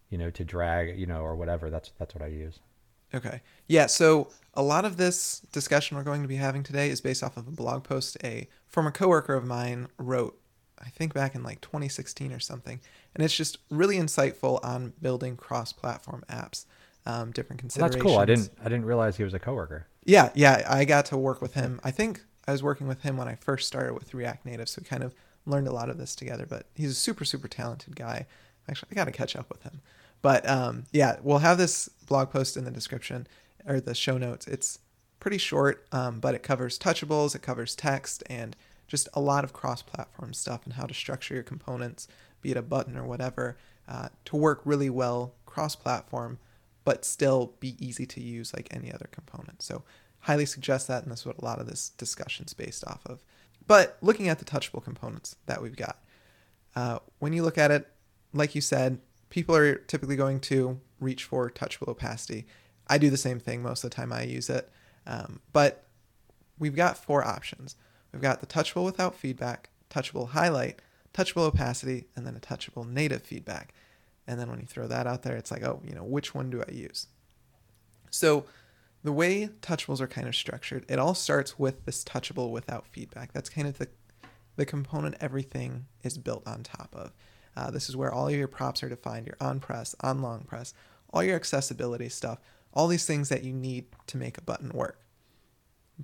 you 0.09 0.17
know, 0.17 0.29
to 0.31 0.43
drag, 0.43 0.99
you 0.99 1.05
know, 1.05 1.21
or 1.21 1.35
whatever, 1.35 1.69
that's 1.69 1.91
that's 1.97 2.13
what 2.13 2.23
I 2.23 2.27
use. 2.27 2.59
Okay. 3.13 3.41
Yeah, 3.67 3.87
so 3.87 4.29
a 4.53 4.63
lot 4.63 4.85
of 4.85 4.97
this 4.97 5.41
discussion 5.51 5.97
we're 5.97 6.03
going 6.03 6.21
to 6.21 6.27
be 6.27 6.37
having 6.37 6.63
today 6.63 6.89
is 6.89 7.01
based 7.01 7.23
off 7.23 7.37
of 7.37 7.47
a 7.47 7.51
blog 7.51 7.83
post 7.83 8.17
a 8.23 8.47
former 8.67 8.91
coworker 8.91 9.33
of 9.33 9.45
mine 9.45 9.87
wrote, 9.97 10.39
I 10.83 10.89
think 10.89 11.13
back 11.13 11.35
in 11.35 11.43
like 11.43 11.61
2016 11.61 12.31
or 12.31 12.39
something. 12.39 12.79
And 13.15 13.23
it's 13.23 13.35
just 13.35 13.57
really 13.69 13.97
insightful 13.97 14.63
on 14.63 14.93
building 15.01 15.35
cross-platform 15.35 16.23
apps, 16.29 16.65
um, 17.05 17.31
different 17.31 17.59
considerations. 17.59 18.03
Well, 18.03 18.03
that's 18.03 18.13
cool. 18.13 18.21
I 18.21 18.25
didn't 18.25 18.49
I 18.61 18.63
didn't 18.69 18.85
realize 18.85 19.17
he 19.17 19.23
was 19.23 19.33
a 19.33 19.39
coworker. 19.39 19.87
Yeah, 20.05 20.29
yeah, 20.33 20.65
I 20.67 20.85
got 20.85 21.05
to 21.07 21.17
work 21.17 21.41
with 21.41 21.53
him. 21.53 21.79
I 21.83 21.91
think 21.91 22.21
I 22.47 22.51
was 22.51 22.63
working 22.63 22.87
with 22.87 23.01
him 23.01 23.17
when 23.17 23.27
I 23.27 23.35
first 23.35 23.67
started 23.67 23.93
with 23.93 24.13
React 24.13 24.45
Native, 24.45 24.69
so 24.69 24.81
we 24.81 24.87
kind 24.87 25.03
of 25.03 25.13
learned 25.45 25.67
a 25.67 25.73
lot 25.73 25.89
of 25.89 25.97
this 25.97 26.15
together. 26.15 26.45
But 26.47 26.65
he's 26.75 26.91
a 26.91 26.95
super, 26.95 27.25
super 27.25 27.47
talented 27.47 27.95
guy. 27.95 28.25
Actually, 28.69 28.89
I 28.91 28.95
got 28.95 29.05
to 29.05 29.11
catch 29.11 29.35
up 29.35 29.49
with 29.49 29.63
him. 29.63 29.81
But 30.21 30.47
um, 30.47 30.85
yeah, 30.91 31.17
we'll 31.21 31.39
have 31.39 31.57
this 31.57 31.89
blog 32.07 32.31
post 32.31 32.57
in 32.57 32.63
the 32.63 32.71
description 32.71 33.27
or 33.65 33.79
the 33.79 33.95
show 33.95 34.17
notes. 34.17 34.47
It's 34.47 34.79
pretty 35.19 35.37
short, 35.37 35.85
um, 35.91 36.19
but 36.19 36.35
it 36.35 36.43
covers 36.43 36.77
touchables, 36.77 37.35
it 37.35 37.41
covers 37.41 37.75
text, 37.75 38.23
and 38.29 38.55
just 38.91 39.07
a 39.13 39.21
lot 39.21 39.45
of 39.45 39.53
cross 39.53 39.81
platform 39.81 40.33
stuff 40.33 40.65
and 40.65 40.73
how 40.73 40.85
to 40.85 40.93
structure 40.93 41.33
your 41.33 41.43
components, 41.43 42.09
be 42.41 42.51
it 42.51 42.57
a 42.57 42.61
button 42.61 42.97
or 42.97 43.05
whatever, 43.05 43.57
uh, 43.87 44.09
to 44.25 44.35
work 44.35 44.61
really 44.65 44.89
well 44.89 45.33
cross 45.45 45.77
platform, 45.77 46.37
but 46.83 47.05
still 47.05 47.53
be 47.61 47.77
easy 47.79 48.05
to 48.05 48.19
use 48.19 48.53
like 48.53 48.67
any 48.69 48.91
other 48.91 49.07
component. 49.09 49.61
So, 49.61 49.83
highly 50.25 50.45
suggest 50.45 50.89
that, 50.89 51.03
and 51.03 51.11
that's 51.11 51.25
what 51.25 51.37
a 51.37 51.45
lot 51.45 51.59
of 51.59 51.67
this 51.67 51.89
discussion 51.89 52.45
is 52.45 52.53
based 52.53 52.85
off 52.85 52.99
of. 53.05 53.23
But 53.65 53.97
looking 54.01 54.27
at 54.27 54.39
the 54.39 54.45
touchable 54.45 54.83
components 54.83 55.37
that 55.45 55.61
we've 55.61 55.77
got, 55.77 55.97
uh, 56.75 56.99
when 57.19 57.31
you 57.31 57.43
look 57.43 57.57
at 57.57 57.71
it, 57.71 57.87
like 58.33 58.53
you 58.53 58.61
said, 58.61 58.99
people 59.29 59.55
are 59.55 59.75
typically 59.75 60.17
going 60.17 60.41
to 60.41 60.81
reach 60.99 61.23
for 61.23 61.49
touchable 61.49 61.87
opacity. 61.87 62.45
I 62.87 62.97
do 62.97 63.09
the 63.09 63.17
same 63.17 63.39
thing 63.39 63.63
most 63.63 63.85
of 63.85 63.89
the 63.89 63.95
time 63.95 64.11
I 64.11 64.23
use 64.23 64.49
it. 64.49 64.69
Um, 65.07 65.39
but 65.53 65.85
we've 66.59 66.75
got 66.75 66.97
four 66.97 67.23
options. 67.23 67.77
We've 68.11 68.21
got 68.21 68.39
the 68.39 68.47
touchable 68.47 68.85
without 68.85 69.15
feedback, 69.15 69.69
touchable 69.89 70.29
highlight, 70.29 70.81
touchable 71.13 71.47
opacity, 71.47 72.05
and 72.15 72.25
then 72.25 72.35
a 72.35 72.39
touchable 72.39 72.87
native 72.87 73.23
feedback. 73.23 73.73
And 74.27 74.39
then 74.39 74.49
when 74.49 74.59
you 74.59 74.65
throw 74.65 74.87
that 74.87 75.07
out 75.07 75.23
there, 75.23 75.35
it's 75.35 75.51
like, 75.51 75.63
oh, 75.63 75.81
you 75.85 75.93
know, 75.93 76.03
which 76.03 76.33
one 76.35 76.49
do 76.49 76.63
I 76.67 76.71
use? 76.71 77.07
So 78.09 78.45
the 79.03 79.11
way 79.11 79.49
touchables 79.61 79.99
are 79.99 80.07
kind 80.07 80.27
of 80.27 80.35
structured, 80.35 80.85
it 80.87 80.99
all 80.99 81.15
starts 81.15 81.57
with 81.57 81.85
this 81.85 82.03
touchable 82.03 82.51
without 82.51 82.87
feedback. 82.87 83.33
That's 83.33 83.49
kind 83.49 83.67
of 83.67 83.77
the 83.77 83.87
the 84.57 84.65
component 84.65 85.15
everything 85.19 85.85
is 86.03 86.17
built 86.17 86.45
on 86.45 86.61
top 86.61 86.93
of. 86.93 87.13
Uh, 87.55 87.71
this 87.71 87.89
is 87.89 87.95
where 87.95 88.11
all 88.11 88.27
of 88.27 88.35
your 88.35 88.49
props 88.49 88.83
are 88.83 88.89
defined, 88.89 89.25
your 89.25 89.37
on 89.39 89.59
press, 89.59 89.95
on 90.01 90.21
long 90.21 90.43
press, 90.43 90.73
all 91.11 91.23
your 91.23 91.35
accessibility 91.35 92.09
stuff, 92.09 92.39
all 92.73 92.87
these 92.87 93.05
things 93.05 93.29
that 93.29 93.43
you 93.43 93.53
need 93.53 93.85
to 94.07 94.17
make 94.17 94.37
a 94.37 94.41
button 94.41 94.69
work. 94.69 94.99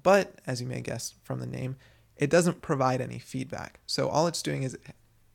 But 0.01 0.39
as 0.45 0.61
you 0.61 0.67
may 0.67 0.81
guess 0.81 1.13
from 1.23 1.39
the 1.39 1.45
name, 1.45 1.75
it 2.17 2.29
doesn't 2.29 2.61
provide 2.61 3.01
any 3.01 3.19
feedback. 3.19 3.79
So 3.85 4.09
all 4.09 4.27
it's 4.27 4.41
doing 4.41 4.63
is 4.63 4.77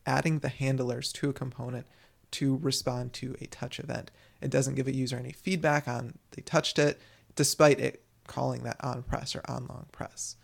adding 0.06 0.40
the 0.40 0.48
handlers 0.48 1.12
to 1.14 1.30
a 1.30 1.32
component 1.32 1.86
to 2.32 2.56
respond 2.58 3.12
to 3.14 3.36
a 3.40 3.46
touch 3.46 3.78
event. 3.78 4.10
It 4.40 4.50
doesn't 4.50 4.74
give 4.74 4.88
a 4.88 4.94
user 4.94 5.16
any 5.16 5.32
feedback 5.32 5.86
on 5.86 6.18
they 6.32 6.42
touched 6.42 6.78
it, 6.78 7.00
despite 7.36 7.78
it 7.78 8.02
calling 8.26 8.62
that 8.64 8.82
on 8.82 9.02
press 9.02 9.36
or 9.36 9.42
on 9.48 9.66
long 9.66 9.86
press. 9.92 10.36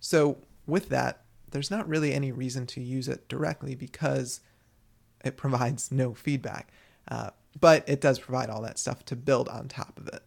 So 0.00 0.38
with 0.66 0.88
that, 0.88 1.22
there's 1.50 1.70
not 1.70 1.88
really 1.88 2.12
any 2.12 2.32
reason 2.32 2.66
to 2.66 2.80
use 2.80 3.08
it 3.08 3.28
directly 3.28 3.74
because 3.74 4.40
it 5.24 5.36
provides 5.36 5.92
no 5.92 6.14
feedback. 6.14 6.70
Uh, 7.08 7.30
but 7.58 7.88
it 7.88 8.00
does 8.00 8.18
provide 8.18 8.50
all 8.50 8.62
that 8.62 8.78
stuff 8.78 9.04
to 9.06 9.16
build 9.16 9.48
on 9.48 9.68
top 9.68 9.98
of 9.98 10.08
it. 10.08 10.22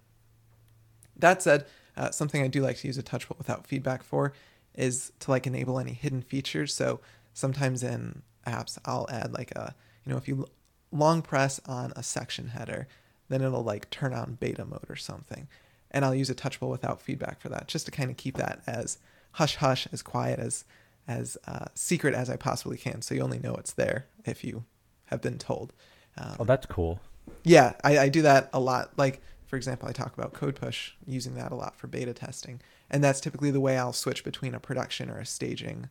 That 1.16 1.42
said, 1.42 1.66
uh, 1.96 2.12
something 2.12 2.42
I 2.42 2.48
do 2.48 2.62
like 2.62 2.78
to 2.78 2.88
use 2.88 2.98
a 2.98 3.04
touchable 3.04 3.38
without 3.38 3.68
feedback 3.68 4.04
for 4.04 4.34
is 4.76 5.12
to 5.20 5.32
like 5.32 5.48
enable 5.48 5.80
any 5.80 5.94
hidden 5.94 6.22
features. 6.22 6.74
So 6.74 7.00
sometimes 7.34 7.84
in 7.84 8.22
apps, 8.48 8.78
I'll 8.86 9.08
add 9.10 9.34
like 9.34 9.52
a, 9.52 9.76
you 10.06 10.12
know, 10.12 10.18
if 10.18 10.28
you 10.28 10.48
long 10.92 11.22
press 11.22 11.60
on 11.66 11.94
a 11.96 12.04
section 12.04 12.50
header, 12.50 12.88
then 13.30 13.42
it'll 13.42 13.64
like 13.64 13.90
turn 13.90 14.14
on 14.14 14.38
beta 14.40 14.66
mode 14.66 14.86
or 14.90 14.96
something. 14.96 15.48
And 15.92 16.06
I'll 16.06 16.16
use 16.16 16.30
a 16.30 16.36
touchable 16.36 16.70
without 16.70 17.02
feedback 17.02 17.42
for 17.42 17.50
that, 17.50 17.68
just 17.68 17.86
to 17.86 17.92
kind 17.92 18.10
of 18.10 18.18
keep 18.18 18.38
that 18.38 18.62
as 18.66 18.98
hush 19.34 19.58
hush, 19.58 19.88
as 19.92 20.02
quiet 20.02 20.40
as 20.40 20.66
as 21.08 21.38
uh, 21.48 21.66
secret 21.74 22.14
as 22.14 22.30
I 22.30 22.38
possibly 22.38 22.78
can. 22.78 23.02
So 23.02 23.16
you 23.16 23.22
only 23.22 23.40
know 23.40 23.56
it's 23.56 23.74
there 23.74 24.06
if 24.24 24.44
you 24.44 24.64
have 25.06 25.22
been 25.22 25.38
told. 25.38 25.74
Um, 26.18 26.36
oh, 26.40 26.44
that's 26.46 26.66
cool. 26.66 27.00
Yeah, 27.44 27.74
I, 27.84 27.98
I 28.00 28.10
do 28.10 28.22
that 28.22 28.50
a 28.54 28.60
lot. 28.60 28.92
Like 28.98 29.22
for 29.52 29.58
example, 29.58 29.90
I 29.90 29.92
talk 29.92 30.18
about 30.18 30.32
code 30.32 30.56
push 30.56 30.94
using 31.06 31.36
that 31.36 31.52
a 31.52 31.56
lot 31.56 31.76
for 31.76 31.88
beta 31.88 32.14
testing, 32.14 32.62
and 32.90 33.04
that's 33.04 33.20
typically 33.20 33.52
the 33.52 33.60
way 33.60 33.78
I'll 33.78 33.92
switch 33.92 34.24
between 34.24 34.56
a 34.56 34.62
production 34.62 35.10
or 35.10 35.20
a 35.20 35.26
staging, 35.26 35.90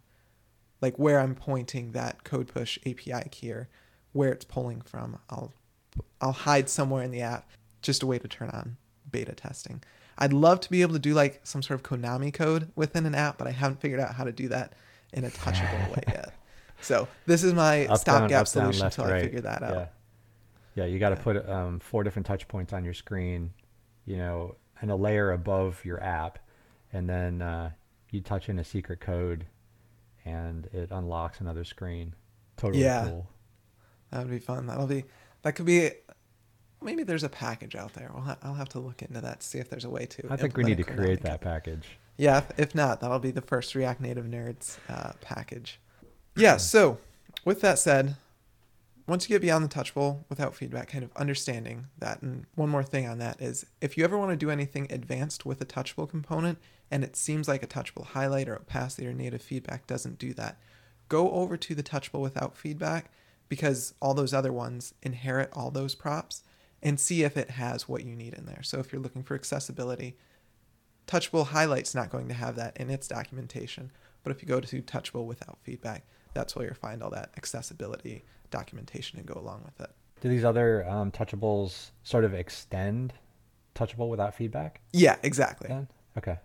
like 0.81 0.99
where 0.99 1.21
I'm 1.21 1.35
pointing 1.35 1.93
that 1.93 2.25
code 2.25 2.49
push 2.49 2.79
API 2.87 3.29
key 3.31 3.53
or 3.53 3.69
where 4.15 4.33
it's 4.33 4.47
pulling 4.47 4.81
from. 4.81 5.19
I'll 5.29 5.53
I'll 6.23 6.33
hide 6.33 6.71
somewhere 6.71 7.03
in 7.03 7.11
the 7.11 7.21
app, 7.21 7.51
just 7.83 8.03
a 8.03 8.07
way 8.07 8.19
to 8.19 8.27
turn 8.27 8.49
on 8.49 8.79
beta 9.13 9.35
testing. 9.35 9.83
I'd 10.17 10.33
love 10.33 10.61
to 10.61 10.71
be 10.71 10.81
able 10.81 10.95
to 10.95 10.99
do 10.99 11.13
like 11.13 11.41
some 11.43 11.63
sort 11.63 11.79
of 11.79 11.83
Konami 11.83 12.33
code 12.33 12.71
within 12.77 13.05
an 13.05 13.15
app, 13.15 13.37
but 13.37 13.47
I 13.47 13.51
haven't 13.51 13.83
figured 13.83 14.01
out 14.01 14.15
how 14.15 14.25
to 14.25 14.33
do 14.33 14.49
that 14.49 14.73
in 15.13 15.27
a 15.27 15.29
touchable 15.29 15.91
way 15.91 16.05
yet. 16.09 16.33
So 16.81 17.09
this 17.27 17.45
is 17.45 17.53
my 17.53 17.95
stopgap 17.95 18.49
solution 18.49 18.87
until 18.87 19.05
right. 19.05 19.17
I 19.17 19.21
figure 19.21 19.43
that 19.43 19.63
out. 19.63 19.91
Yeah, 20.75 20.85
you 20.85 20.99
got 20.99 21.11
to 21.11 21.17
yeah. 21.17 21.23
put 21.23 21.49
um, 21.49 21.81
four 21.81 22.05
different 22.05 22.27
touch 22.27 22.47
points 22.49 22.73
on 22.73 22.85
your 22.85 22.95
screen, 22.95 23.53
you 24.07 24.17
know, 24.17 24.57
and 24.81 24.91
a 24.91 24.97
layer 24.97 25.33
above 25.33 25.85
your 25.85 26.03
app, 26.03 26.39
and 26.93 27.09
then 27.09 27.43
uh, 27.43 27.71
you 28.11 28.21
touch 28.21 28.49
in 28.49 28.59
a 28.59 28.65
secret 28.65 29.01
code, 29.01 29.47
and 30.25 30.67
it 30.73 30.89
unlocks 30.91 31.41
another 31.41 31.65
screen. 31.65 32.15
Totally 32.57 32.83
yeah. 32.85 33.05
cool. 33.05 33.27
That 34.11 34.21
would 34.21 34.31
be 34.31 34.39
fun. 34.39 34.67
That'll 34.67 34.87
be 34.87 35.05
that 35.43 35.53
could 35.53 35.67
be 35.67 35.91
maybe 36.83 37.03
there's 37.03 37.25
a 37.25 37.29
package 37.29 37.75
out 37.75 37.95
there. 37.95 38.11
Well, 38.15 38.37
I'll 38.43 38.55
have 38.55 38.69
to 38.71 38.81
look 38.81 39.03
into 39.03 39.21
that 39.21 39.41
to 39.41 39.47
see 39.47 39.59
if 39.59 39.69
there's 39.69 39.85
a 39.85 39.91
way 39.91 40.07
to. 40.07 40.27
I 40.31 40.37
think 40.37 40.57
we 40.57 40.65
need 40.65 40.79
to 40.79 40.85
create 40.85 41.23
that 41.23 41.41
package. 41.41 41.87
Yeah, 42.17 42.39
if, 42.39 42.59
if, 42.59 42.75
not, 42.75 43.01
that'll 43.01 43.19
be 43.19 43.31
the 43.31 43.41
first 43.41 43.75
React 43.75 44.03
Native 44.03 44.27
Nerds 44.27 44.77
uh, 44.91 45.13
package. 45.23 45.81
Yeah. 46.37 46.59
So, 46.59 46.99
with 47.47 47.63
that 47.63 47.79
said, 47.79 48.17
once 49.11 49.29
you 49.29 49.35
get 49.35 49.43
beyond 49.43 49.65
the 49.65 49.69
touchable 49.69 50.25
without 50.29 50.55
feedback, 50.55 50.89
kind 50.89 51.03
of 51.03 51.11
understanding 51.17 51.89
that, 51.99 52.23
and 52.23 52.47
one 52.55 52.69
more 52.69 52.85
thing 52.85 53.09
on 53.09 53.19
that 53.19 53.41
is, 53.43 53.67
if 53.81 53.99
you 53.99 54.05
ever 54.05 54.17
want 54.17 54.31
to 54.31 54.37
do 54.37 54.51
anything 54.51 54.87
advanced 54.89 55.45
with 55.45 55.61
a 55.61 55.65
touchable 55.65 56.09
component, 56.09 56.59
and 56.93 57.03
it 57.03 57.17
seems 57.17 57.49
like 57.49 57.63
a 57.63 57.67
touchable 57.67 58.07
highlight 58.07 58.49
or 58.49 58.55
opacity 58.55 59.07
or 59.09 59.13
native 59.13 59.43
feedback 59.43 59.87
doesn't 59.89 60.19
do 60.19 60.33
that, 60.35 60.59
go 61.09 61.31
over 61.33 61.57
to 61.57 61.75
the 61.75 61.83
touchable 61.83 62.21
without 62.21 62.57
feedback 62.57 63.11
because 63.49 63.95
all 64.01 64.15
those 64.15 64.33
other 64.33 64.53
ones 64.53 64.95
inherit 65.03 65.51
all 65.53 65.73
those 65.73 65.97
props 65.97 66.45
and 66.81 67.01
see 67.01 67.25
if 67.25 67.37
it 67.37 67.51
has 67.51 67.89
what 67.89 68.05
you 68.05 68.15
need 68.15 68.35
in 68.35 68.47
there. 68.47 68.63
So 68.63 68.79
if 68.79 68.93
you're 68.93 69.03
looking 69.03 69.25
for 69.25 69.35
accessibility, 69.35 70.17
Touchable 71.09 71.49
Highlight's 71.49 71.97
not 71.97 72.11
going 72.11 72.29
to 72.29 72.35
have 72.35 72.55
that 72.57 72.77
in 72.77 72.91
its 72.91 73.09
documentation. 73.09 73.91
But 74.23 74.31
if 74.31 74.41
you 74.41 74.49
go 74.49 74.61
to 74.61 74.83
Touchable 74.83 75.27
without 75.27 75.59
feedback, 75.63 76.05
that's 76.33 76.55
where 76.55 76.67
you'll 76.67 76.75
find 76.75 77.03
all 77.03 77.11
that 77.11 77.31
accessibility 77.37 78.25
documentation 78.51 79.19
and 79.19 79.27
go 79.27 79.39
along 79.39 79.63
with 79.65 79.81
it. 79.81 79.95
Do 80.21 80.29
these 80.29 80.45
other 80.45 80.87
um, 80.89 81.11
touchables 81.11 81.91
sort 82.03 82.25
of 82.25 82.35
extend 82.35 83.15
touchable 83.75 84.09
without 84.09 84.35
feedback? 84.35 84.81
Yeah, 84.93 85.17
exactly. 85.23 85.69
Then? 85.69 85.89
Okay. 86.19 86.39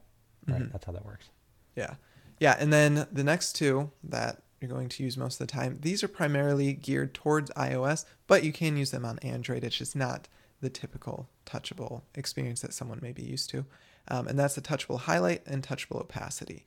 Right, 0.48 0.62
mm-hmm. 0.62 0.72
that's 0.72 0.86
how 0.86 0.92
that 0.94 1.06
works. 1.06 1.30
Yeah. 1.76 1.96
Yeah, 2.40 2.56
and 2.60 2.72
then 2.72 3.08
the 3.12 3.24
next 3.24 3.54
two 3.54 3.92
that 4.04 4.42
you're 4.60 4.70
going 4.70 4.90
to 4.90 5.04
use 5.04 5.18
most 5.18 5.40
of 5.40 5.48
the 5.48 5.52
time. 5.52 5.80
These 5.82 6.04
are 6.04 6.08
primarily 6.08 6.74
geared 6.74 7.14
towards 7.14 7.52
iOS, 7.52 8.06
but 8.28 8.44
you 8.44 8.52
can 8.52 8.78
use 8.78 8.92
them 8.92 9.06
on 9.06 9.20
Android. 9.20 9.64
It's 9.64 9.78
just 9.78 9.96
not 9.96 10.28
the 10.62 10.70
typical 10.70 11.30
touchable 11.46 12.02
experience 12.16 12.62
that 12.62 12.74
someone 12.74 13.00
may 13.02 13.12
be 13.12 13.24
used 13.24 13.50
to. 13.52 13.66
Um, 14.08 14.28
and 14.28 14.38
that's 14.40 14.56
the 14.56 14.62
touchable 14.62 15.02
highlight 15.02 15.46
and 15.46 15.62
touchable 15.62 16.00
opacity. 16.00 16.66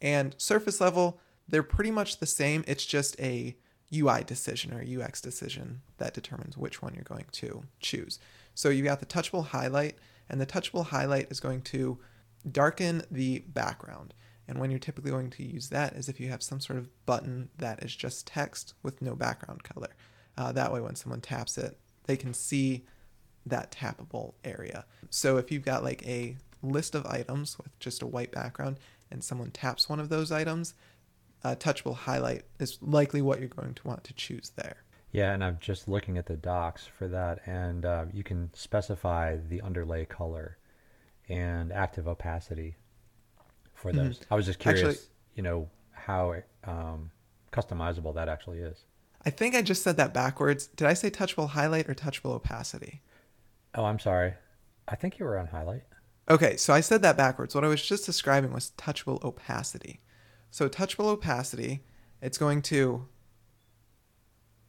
And 0.00 0.34
surface 0.38 0.80
level, 0.80 1.20
they're 1.48 1.62
pretty 1.62 1.90
much 1.90 2.18
the 2.18 2.26
same. 2.26 2.64
It's 2.66 2.86
just 2.86 3.18
a 3.20 3.56
UI 3.94 4.24
decision 4.24 4.72
or 4.72 5.04
UX 5.04 5.20
decision 5.20 5.82
that 5.98 6.14
determines 6.14 6.56
which 6.56 6.82
one 6.82 6.94
you're 6.94 7.04
going 7.04 7.26
to 7.32 7.64
choose. 7.80 8.18
So 8.54 8.68
you've 8.68 8.86
got 8.86 9.00
the 9.00 9.06
touchable 9.06 9.46
highlight, 9.46 9.96
and 10.28 10.40
the 10.40 10.46
touchable 10.46 10.86
highlight 10.86 11.30
is 11.30 11.40
going 11.40 11.62
to 11.62 11.98
darken 12.50 13.02
the 13.10 13.40
background. 13.48 14.14
And 14.48 14.58
when 14.58 14.70
you're 14.70 14.78
typically 14.78 15.10
going 15.10 15.30
to 15.30 15.44
use 15.44 15.68
that 15.70 15.94
is 15.94 16.08
if 16.08 16.20
you 16.20 16.28
have 16.28 16.42
some 16.42 16.60
sort 16.60 16.78
of 16.78 17.06
button 17.06 17.48
that 17.58 17.82
is 17.82 17.94
just 17.94 18.26
text 18.26 18.74
with 18.82 19.02
no 19.02 19.14
background 19.14 19.64
color. 19.64 19.90
Uh, 20.38 20.52
that 20.52 20.72
way, 20.72 20.80
when 20.80 20.94
someone 20.94 21.20
taps 21.20 21.58
it, 21.58 21.78
they 22.04 22.16
can 22.16 22.34
see 22.34 22.84
that 23.44 23.70
tappable 23.70 24.34
area. 24.44 24.84
So 25.10 25.36
if 25.36 25.50
you've 25.50 25.64
got 25.64 25.84
like 25.84 26.06
a 26.06 26.36
list 26.62 26.94
of 26.94 27.06
items 27.06 27.56
with 27.58 27.78
just 27.78 28.02
a 28.02 28.06
white 28.06 28.32
background 28.32 28.78
and 29.10 29.22
someone 29.22 29.50
taps 29.50 29.88
one 29.88 30.00
of 30.00 30.08
those 30.08 30.32
items, 30.32 30.74
a 31.44 31.56
touchable 31.56 31.94
highlight 31.94 32.44
is 32.58 32.78
likely 32.80 33.22
what 33.22 33.40
you're 33.40 33.48
going 33.48 33.74
to 33.74 33.86
want 33.86 34.04
to 34.04 34.14
choose 34.14 34.52
there. 34.56 34.84
Yeah, 35.12 35.32
and 35.32 35.42
I'm 35.42 35.58
just 35.60 35.88
looking 35.88 36.18
at 36.18 36.26
the 36.26 36.36
docs 36.36 36.86
for 36.86 37.08
that, 37.08 37.40
and 37.46 37.84
uh, 37.84 38.04
you 38.12 38.22
can 38.22 38.50
specify 38.54 39.36
the 39.48 39.60
underlay 39.60 40.04
color 40.04 40.58
and 41.28 41.72
active 41.72 42.06
opacity 42.06 42.76
for 43.74 43.90
mm-hmm. 43.90 43.98
those. 43.98 44.18
Mm-hmm. 44.18 44.34
I 44.34 44.36
was 44.36 44.46
just 44.46 44.58
curious, 44.58 44.82
actually, 44.82 45.06
you 45.34 45.42
know, 45.42 45.68
how 45.92 46.34
um, 46.64 47.10
customizable 47.52 48.14
that 48.14 48.28
actually 48.28 48.58
is. 48.58 48.84
I 49.24 49.30
think 49.30 49.54
I 49.54 49.62
just 49.62 49.82
said 49.82 49.96
that 49.96 50.14
backwards. 50.14 50.66
Did 50.68 50.86
I 50.86 50.94
say 50.94 51.10
touchable 51.10 51.50
highlight 51.50 51.88
or 51.88 51.94
touchable 51.94 52.34
opacity? 52.34 53.02
Oh, 53.74 53.84
I'm 53.84 53.98
sorry. 53.98 54.34
I 54.88 54.96
think 54.96 55.18
you 55.18 55.24
were 55.24 55.38
on 55.38 55.48
highlight. 55.48 55.82
Okay, 56.28 56.56
so 56.56 56.72
I 56.72 56.80
said 56.80 57.02
that 57.02 57.16
backwards. 57.16 57.54
What 57.54 57.64
I 57.64 57.68
was 57.68 57.82
just 57.82 58.06
describing 58.06 58.52
was 58.52 58.72
touchable 58.76 59.22
opacity. 59.24 60.00
So 60.56 60.70
touchable 60.70 61.10
opacity, 61.10 61.82
it's 62.22 62.38
going 62.38 62.62
to 62.62 63.06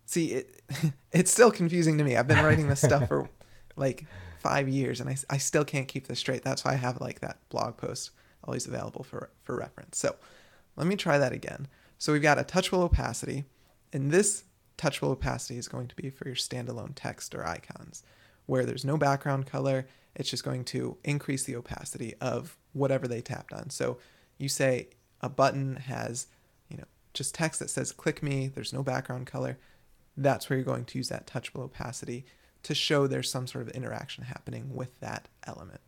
see 0.05 0.33
it. 0.33 0.61
It's 1.13 1.31
still 1.31 1.49
confusing 1.49 1.97
to 1.97 2.03
me. 2.03 2.17
I've 2.17 2.27
been 2.27 2.43
writing 2.43 2.67
this 2.67 2.81
stuff 2.81 3.07
for 3.07 3.29
like 3.77 4.05
five 4.37 4.67
years, 4.67 4.99
and 4.99 5.09
I, 5.09 5.15
I 5.29 5.37
still 5.37 5.63
can't 5.63 5.87
keep 5.87 6.07
this 6.07 6.19
straight. 6.19 6.43
That's 6.43 6.65
why 6.65 6.73
I 6.73 6.75
have 6.75 6.99
like 6.99 7.21
that 7.21 7.37
blog 7.47 7.77
post 7.77 8.11
always 8.43 8.67
available 8.67 9.03
for, 9.03 9.29
for 9.43 9.55
reference. 9.55 9.97
So 9.97 10.17
let 10.75 10.87
me 10.87 10.97
try 10.97 11.17
that 11.19 11.31
again. 11.31 11.69
So 11.99 12.11
we've 12.11 12.21
got 12.21 12.37
a 12.37 12.43
touchable 12.43 12.83
opacity, 12.83 13.45
and 13.93 14.11
this 14.11 14.43
touchable 14.77 15.11
opacity 15.11 15.57
is 15.57 15.69
going 15.69 15.87
to 15.87 15.95
be 15.95 16.09
for 16.09 16.27
your 16.27 16.35
standalone 16.35 16.91
text 16.95 17.33
or 17.33 17.47
icons, 17.47 18.03
where 18.45 18.65
there's 18.65 18.83
no 18.83 18.97
background 18.97 19.47
color. 19.47 19.87
It's 20.15 20.29
just 20.29 20.43
going 20.43 20.65
to 20.65 20.97
increase 21.05 21.45
the 21.45 21.55
opacity 21.55 22.13
of 22.19 22.57
whatever 22.73 23.07
they 23.07 23.21
tapped 23.21 23.53
on. 23.53 23.69
So 23.69 23.99
you 24.37 24.49
say 24.49 24.89
a 25.21 25.29
button 25.29 25.75
has, 25.77 26.27
you 26.69 26.77
know, 26.77 26.85
just 27.13 27.35
text 27.35 27.59
that 27.59 27.69
says 27.69 27.91
click 27.91 28.21
me, 28.21 28.47
there's 28.47 28.73
no 28.73 28.83
background 28.83 29.27
color. 29.27 29.57
That's 30.15 30.49
where 30.49 30.57
you're 30.57 30.65
going 30.65 30.85
to 30.85 30.97
use 30.97 31.09
that 31.09 31.27
touchable 31.27 31.63
opacity 31.63 32.25
to 32.63 32.75
show 32.75 33.07
there's 33.07 33.29
some 33.29 33.47
sort 33.47 33.67
of 33.67 33.73
interaction 33.73 34.25
happening 34.25 34.75
with 34.75 34.99
that 34.99 35.27
element. 35.45 35.81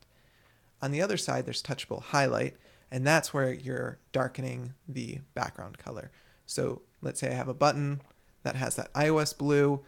On 0.82 0.92
the 0.92 1.02
other 1.02 1.18
side, 1.18 1.46
there's 1.46 1.62
touchable 1.62 2.02
highlight, 2.02 2.56
and 2.92 3.06
that's 3.06 3.34
where 3.34 3.52
you're 3.52 4.00
darkening 4.12 4.74
the 4.88 5.20
background 5.34 5.78
color. 5.78 6.12
So 6.46 6.84
let's 7.02 7.20
say 7.20 7.32
I 7.32 7.36
have 7.36 7.48
a 7.48 7.54
button 7.54 8.02
that 8.44 8.56
has 8.56 8.76
that 8.76 8.94
iOS 8.94 9.38
blue 9.38 9.82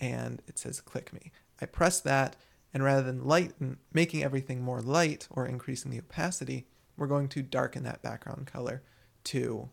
and 0.00 0.42
it 0.46 0.58
says 0.58 0.80
click 0.80 1.12
me. 1.12 1.32
I 1.60 1.66
press 1.66 2.00
that, 2.00 2.36
and 2.72 2.82
rather 2.82 3.02
than 3.02 3.24
lighten, 3.24 3.78
making 3.92 4.22
everything 4.22 4.62
more 4.62 4.80
light 4.80 5.26
or 5.30 5.46
increasing 5.46 5.90
the 5.90 5.98
opacity, 5.98 6.66
we're 6.98 7.06
going 7.06 7.28
to 7.28 7.42
darken 7.42 7.84
that 7.84 8.02
background 8.02 8.46
color 8.46 8.82
to 9.24 9.70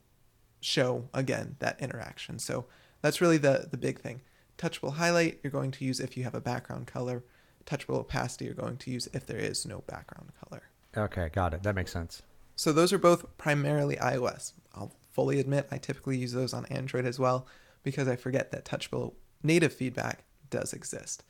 show 0.62 1.10
again 1.14 1.58
that 1.60 1.80
interaction. 1.82 2.40
So 2.40 2.66
that's 3.02 3.20
really 3.20 3.38
the, 3.38 3.68
the 3.70 3.78
big 3.78 4.00
thing. 4.00 4.22
Touchable 4.58 4.94
highlight, 4.94 5.40
you're 5.44 5.52
going 5.52 5.72
to 5.72 5.86
use 5.86 6.00
if 6.00 6.16
you 6.16 6.24
have 6.24 6.36
a 6.36 6.42
background 6.42 6.88
color 6.88 7.24
touchable 7.66 8.00
opacity 8.00 8.46
you're 8.46 8.54
going 8.54 8.78
to 8.78 8.92
use 8.92 9.08
if 9.14 9.26
there 9.26 9.38
is 9.38 9.66
no 9.66 9.84
background 9.88 10.32
color. 10.44 10.64
Okay, 10.96 11.30
got 11.34 11.54
it. 11.54 11.64
That 11.64 11.76
makes 11.76 11.92
sense. 11.92 12.22
So 12.56 12.72
those 12.72 12.94
are 12.94 12.98
both 12.98 13.38
primarily 13.38 13.98
iOS. 13.98 14.54
I'll 14.74 14.94
fully 15.12 15.40
admit 15.40 15.68
I 15.72 15.78
typically 15.78 16.18
use 16.18 16.32
those 16.32 16.54
on 16.54 16.66
Android 16.68 17.06
as 17.06 17.20
well 17.20 17.48
because 17.84 18.08
I 18.08 18.16
forget 18.16 18.52
that 18.52 18.66
touchable 18.66 19.14
native 19.44 19.74
feedback 19.74 20.24
does 20.50 20.74
exist. 20.74 21.24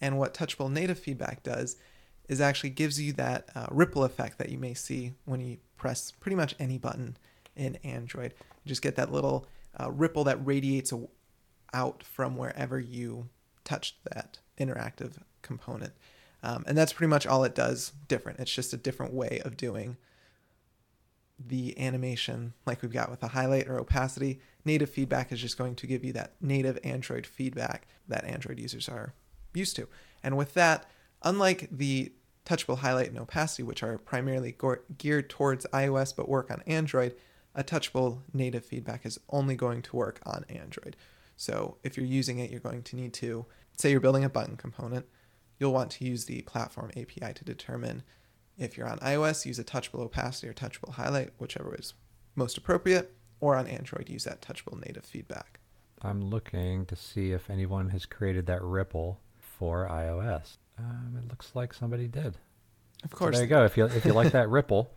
And 0.00 0.18
what 0.18 0.34
touchable 0.34 0.70
native 0.70 0.98
feedback 0.98 1.42
does 1.42 1.76
is 2.28 2.40
actually 2.40 2.70
gives 2.70 3.00
you 3.00 3.12
that 3.12 3.48
uh, 3.54 3.66
ripple 3.70 4.04
effect 4.04 4.38
that 4.38 4.48
you 4.48 4.58
may 4.58 4.74
see 4.74 5.12
when 5.24 5.40
you 5.40 5.58
press 5.76 6.10
pretty 6.10 6.36
much 6.36 6.54
any 6.58 6.78
button 6.78 7.16
in 7.56 7.76
Android. 7.76 8.34
You 8.64 8.68
just 8.68 8.82
get 8.82 8.96
that 8.96 9.12
little 9.12 9.46
uh, 9.78 9.90
ripple 9.90 10.24
that 10.24 10.44
radiates 10.44 10.92
out 11.72 12.02
from 12.02 12.36
wherever 12.36 12.78
you 12.78 13.28
touched 13.64 13.96
that 14.04 14.38
interactive 14.58 15.18
component. 15.42 15.92
Um, 16.42 16.64
and 16.66 16.76
that's 16.76 16.92
pretty 16.92 17.10
much 17.10 17.26
all 17.26 17.44
it 17.44 17.54
does 17.54 17.92
different. 18.08 18.38
It's 18.38 18.54
just 18.54 18.72
a 18.72 18.78
different 18.78 19.12
way 19.12 19.40
of 19.44 19.56
doing 19.56 19.96
the 21.38 21.78
animation 21.78 22.52
like 22.64 22.80
we've 22.82 22.92
got 22.92 23.10
with 23.10 23.22
a 23.22 23.28
highlight 23.28 23.66
or 23.66 23.78
opacity. 23.78 24.40
Native 24.64 24.90
feedback 24.90 25.32
is 25.32 25.40
just 25.40 25.58
going 25.58 25.74
to 25.76 25.86
give 25.86 26.04
you 26.04 26.12
that 26.12 26.34
native 26.40 26.78
Android 26.84 27.26
feedback 27.26 27.86
that 28.08 28.24
Android 28.24 28.58
users 28.58 28.88
are 28.88 29.14
used 29.52 29.74
to. 29.76 29.88
And 30.22 30.36
with 30.36 30.54
that, 30.54 30.88
unlike 31.22 31.68
the 31.70 32.12
touchable 32.44 32.78
highlight 32.78 33.08
and 33.08 33.18
opacity, 33.18 33.62
which 33.62 33.82
are 33.82 33.98
primarily 33.98 34.54
geared 34.98 35.30
towards 35.30 35.66
iOS 35.72 36.14
but 36.14 36.28
work 36.28 36.50
on 36.50 36.62
Android, 36.66 37.14
a 37.54 37.64
touchable 37.64 38.18
native 38.32 38.64
feedback 38.64 39.06
is 39.06 39.18
only 39.30 39.56
going 39.56 39.80
to 39.82 39.96
work 39.96 40.20
on 40.26 40.44
Android. 40.48 40.96
So 41.36 41.78
if 41.82 41.96
you're 41.96 42.06
using 42.06 42.38
it, 42.38 42.50
you're 42.50 42.60
going 42.60 42.82
to 42.82 42.96
need 42.96 43.12
to, 43.14 43.46
say 43.76 43.90
you're 43.90 44.00
building 44.00 44.24
a 44.24 44.28
button 44.28 44.56
component, 44.56 45.06
you'll 45.58 45.72
want 45.72 45.90
to 45.92 46.04
use 46.04 46.26
the 46.26 46.42
platform 46.42 46.90
API 46.96 47.32
to 47.32 47.44
determine 47.44 48.02
if 48.58 48.76
you're 48.76 48.88
on 48.88 48.98
iOS, 48.98 49.46
use 49.46 49.58
a 49.58 49.64
touchable 49.64 50.00
opacity 50.00 50.48
or 50.48 50.52
touchable 50.52 50.90
highlight, 50.90 51.30
whichever 51.38 51.74
is 51.74 51.94
most 52.36 52.58
appropriate, 52.58 53.14
or 53.40 53.56
on 53.56 53.66
Android, 53.66 54.08
use 54.08 54.24
that 54.24 54.42
touchable 54.42 54.84
native 54.84 55.04
feedback. 55.04 55.60
I'm 56.02 56.20
looking 56.20 56.86
to 56.86 56.96
see 56.96 57.32
if 57.32 57.48
anyone 57.48 57.88
has 57.90 58.04
created 58.04 58.46
that 58.46 58.62
ripple 58.62 59.20
for 59.38 59.88
iOS. 59.88 60.58
Um, 60.78 61.18
it 61.22 61.28
looks 61.28 61.52
like 61.54 61.72
somebody 61.72 62.08
did. 62.08 62.36
Of 63.04 63.10
course. 63.10 63.36
So 63.36 63.40
there 63.40 63.44
you 63.44 63.50
go. 63.50 63.64
If 63.64 63.76
you 63.76 63.84
if 63.86 64.04
you 64.04 64.12
like 64.12 64.32
that 64.32 64.48
ripple, 64.48 64.90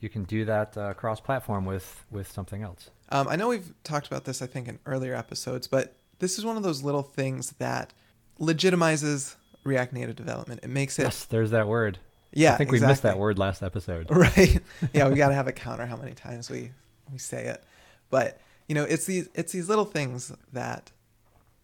you 0.00 0.08
can 0.08 0.24
do 0.24 0.44
that 0.46 0.76
uh, 0.76 0.94
cross-platform 0.94 1.64
with 1.64 2.04
with 2.10 2.30
something 2.30 2.62
else. 2.62 2.90
Um, 3.10 3.28
I 3.28 3.36
know 3.36 3.48
we've 3.48 3.72
talked 3.84 4.06
about 4.06 4.24
this, 4.24 4.40
I 4.42 4.46
think, 4.46 4.68
in 4.68 4.78
earlier 4.86 5.14
episodes, 5.14 5.66
but 5.66 5.94
this 6.18 6.38
is 6.38 6.44
one 6.44 6.56
of 6.56 6.62
those 6.62 6.82
little 6.82 7.02
things 7.02 7.50
that 7.58 7.92
legitimizes 8.40 9.36
React 9.64 9.92
Native 9.92 10.16
development. 10.16 10.60
It 10.62 10.70
makes 10.70 10.98
it. 10.98 11.02
Yes, 11.02 11.24
there's 11.24 11.50
that 11.50 11.68
word. 11.68 11.98
Yeah, 12.32 12.54
I 12.54 12.56
think 12.56 12.70
exactly. 12.70 12.86
we 12.86 12.90
missed 12.90 13.02
that 13.02 13.18
word 13.18 13.38
last 13.38 13.62
episode. 13.62 14.06
Right. 14.10 14.60
Yeah, 14.94 15.08
we 15.08 15.16
got 15.16 15.28
to 15.28 15.34
have 15.34 15.48
a 15.48 15.52
counter 15.52 15.86
how 15.86 15.96
many 15.96 16.12
times 16.12 16.50
we 16.50 16.70
we 17.12 17.18
say 17.18 17.46
it. 17.46 17.62
But 18.10 18.40
you 18.68 18.74
know, 18.74 18.84
it's 18.84 19.04
these 19.04 19.28
it's 19.34 19.52
these 19.52 19.68
little 19.68 19.84
things 19.84 20.32
that 20.52 20.90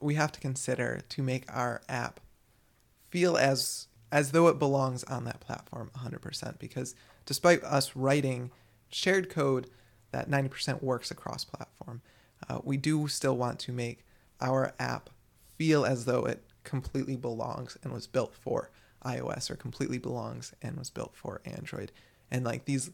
we 0.00 0.14
have 0.14 0.30
to 0.32 0.40
consider 0.40 1.00
to 1.08 1.22
make 1.22 1.44
our 1.52 1.80
app 1.88 2.20
feel 3.10 3.36
as 3.36 3.86
as 4.10 4.30
though 4.30 4.48
it 4.48 4.58
belongs 4.58 5.04
on 5.04 5.24
that 5.24 5.38
platform 5.38 5.90
100% 5.98 6.58
because 6.58 6.94
despite 7.26 7.62
us 7.62 7.94
writing 7.94 8.50
shared 8.88 9.28
code 9.28 9.68
that 10.12 10.30
90% 10.30 10.82
works 10.82 11.10
across 11.10 11.44
platform 11.44 12.00
uh, 12.48 12.58
we 12.64 12.76
do 12.76 13.06
still 13.06 13.36
want 13.36 13.58
to 13.58 13.72
make 13.72 14.04
our 14.40 14.72
app 14.78 15.10
feel 15.56 15.84
as 15.84 16.04
though 16.04 16.24
it 16.24 16.42
completely 16.64 17.16
belongs 17.16 17.76
and 17.82 17.92
was 17.92 18.06
built 18.06 18.34
for 18.34 18.70
ios 19.04 19.50
or 19.50 19.56
completely 19.56 19.98
belongs 19.98 20.52
and 20.62 20.76
was 20.76 20.90
built 20.90 21.14
for 21.14 21.40
android. 21.44 21.92
And 22.30 22.44
like 22.44 22.64
these 22.64 22.90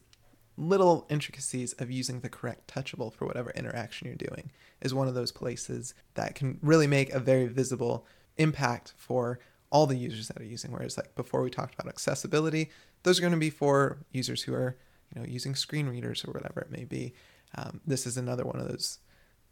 little 0.56 1.06
intricacies 1.11 1.73
of 1.75 1.90
using 1.90 2.21
the 2.21 2.28
correct 2.28 2.73
touchable 2.73 3.12
for 3.12 3.26
whatever 3.26 3.50
interaction 3.50 4.06
you're 4.06 4.16
doing 4.16 4.50
is 4.80 4.94
one 4.94 5.09
of 5.09 5.14
those 5.14 5.33
places 5.33 5.94
that 6.14 6.35
can 6.35 6.59
really 6.62 6.87
make 6.87 7.12
a 7.12 7.18
very 7.18 7.47
visible 7.47 8.06
impact 8.37 8.94
for 8.97 9.40
all 9.74 9.88
the 9.88 9.96
users 9.96 10.28
that 10.28 10.40
are 10.40 10.44
using. 10.44 10.70
Whereas 10.70 10.96
like 10.96 11.14
before 11.16 11.42
we 11.42 11.50
talked 11.50 11.74
about 11.74 11.88
accessibility, 11.88 12.70
those 13.02 13.18
are 13.18 13.22
going 13.22 13.32
to 13.32 13.38
be 13.38 13.50
for 13.50 13.98
users 14.12 14.42
who 14.42 14.54
are 14.54 14.76
you 15.12 15.20
know 15.20 15.26
using 15.26 15.56
screen 15.56 15.88
readers 15.88 16.24
or 16.24 16.30
whatever 16.30 16.60
it 16.60 16.70
may 16.70 16.84
be. 16.84 17.12
Um, 17.56 17.80
this 17.84 18.06
is 18.06 18.16
another 18.16 18.44
one 18.44 18.60
of 18.60 18.68
those 18.68 19.00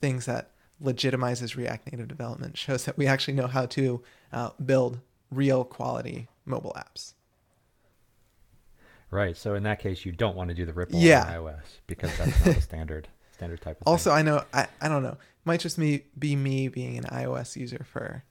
things 0.01 0.27
that 0.27 0.51
legitimizes 0.83 1.57
React 1.57 1.93
Native 1.93 2.09
development, 2.09 2.57
shows 2.57 2.85
that 2.85 2.97
we 2.97 3.07
actually 3.07 3.35
know 3.35 3.49
how 3.49 3.67
to 3.67 4.03
uh, 4.33 4.51
build 4.65 5.01
real 5.31 5.65
quality 5.65 6.29
mobile 6.45 6.75
apps. 6.77 7.15
Right. 9.11 9.37
So 9.37 9.55
in 9.55 9.65
that 9.65 9.81
case, 9.81 10.05
you 10.07 10.13
don't 10.13 10.37
want 10.37 10.49
to 10.49 10.55
do 10.55 10.65
the 10.65 10.73
ripple 10.73 10.99
yeah. 10.99 11.25
on 11.25 11.33
iOS 11.33 11.63
because 11.87 12.17
that's 12.17 12.47
not 12.47 12.57
a 12.57 12.63
standard 12.63 13.09
standard 13.33 13.61
type 13.61 13.81
of 13.81 13.85
thing. 13.85 13.91
also, 13.91 14.11
thing. 14.11 14.19
I 14.21 14.23
know 14.23 14.45
I, 14.55 14.69
I 14.81 14.89
don't 14.89 15.03
know. 15.03 15.11
It 15.11 15.45
might 15.45 15.61
just 15.61 15.79
me 15.79 16.05
be 16.17 16.37
me 16.37 16.69
being 16.69 16.97
an 16.97 17.05
iOS 17.05 17.57
user 17.57 17.85
for 17.91 18.23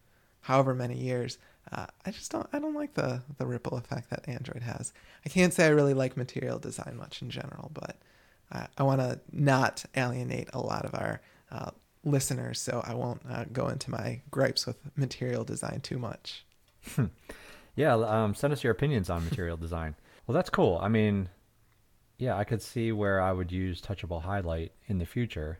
however 0.41 0.73
many 0.73 0.97
years. 0.97 1.37
Uh, 1.71 1.85
I 2.05 2.11
just 2.11 2.31
don't 2.31 2.47
I 2.51 2.59
don't 2.59 2.73
like 2.73 2.93
the 2.95 3.21
the 3.37 3.45
ripple 3.45 3.77
effect 3.77 4.09
that 4.09 4.27
Android 4.27 4.63
has. 4.63 4.93
I 5.25 5.29
can't 5.29 5.53
say 5.53 5.65
I 5.65 5.69
really 5.69 5.93
like 5.93 6.17
material 6.17 6.59
design 6.59 6.97
much 6.97 7.21
in 7.21 7.29
general, 7.29 7.71
but 7.73 7.97
I, 8.51 8.67
I 8.77 8.83
want 8.83 8.99
to 8.99 9.19
not 9.31 9.85
alienate 9.95 10.49
a 10.53 10.59
lot 10.59 10.85
of 10.85 10.93
our 10.93 11.21
uh, 11.51 11.71
listeners, 12.03 12.59
so 12.59 12.83
I 12.85 12.93
won't 12.93 13.21
uh, 13.29 13.45
go 13.51 13.67
into 13.67 13.91
my 13.91 14.21
gripes 14.29 14.65
with 14.65 14.77
material 14.95 15.43
design 15.43 15.81
too 15.81 15.97
much. 15.97 16.45
yeah, 17.75 17.93
um, 17.93 18.35
send 18.35 18.53
us 18.53 18.63
your 18.63 18.71
opinions 18.71 19.09
on 19.09 19.23
material 19.23 19.57
design. 19.67 19.95
Well, 20.27 20.35
that's 20.35 20.49
cool. 20.49 20.77
I 20.81 20.87
mean, 20.87 21.29
yeah, 22.17 22.37
I 22.37 22.43
could 22.43 22.61
see 22.61 22.91
where 22.91 23.21
I 23.21 23.31
would 23.31 23.51
use 23.51 23.81
touchable 23.81 24.21
highlight 24.21 24.71
in 24.87 24.99
the 24.99 25.05
future. 25.05 25.59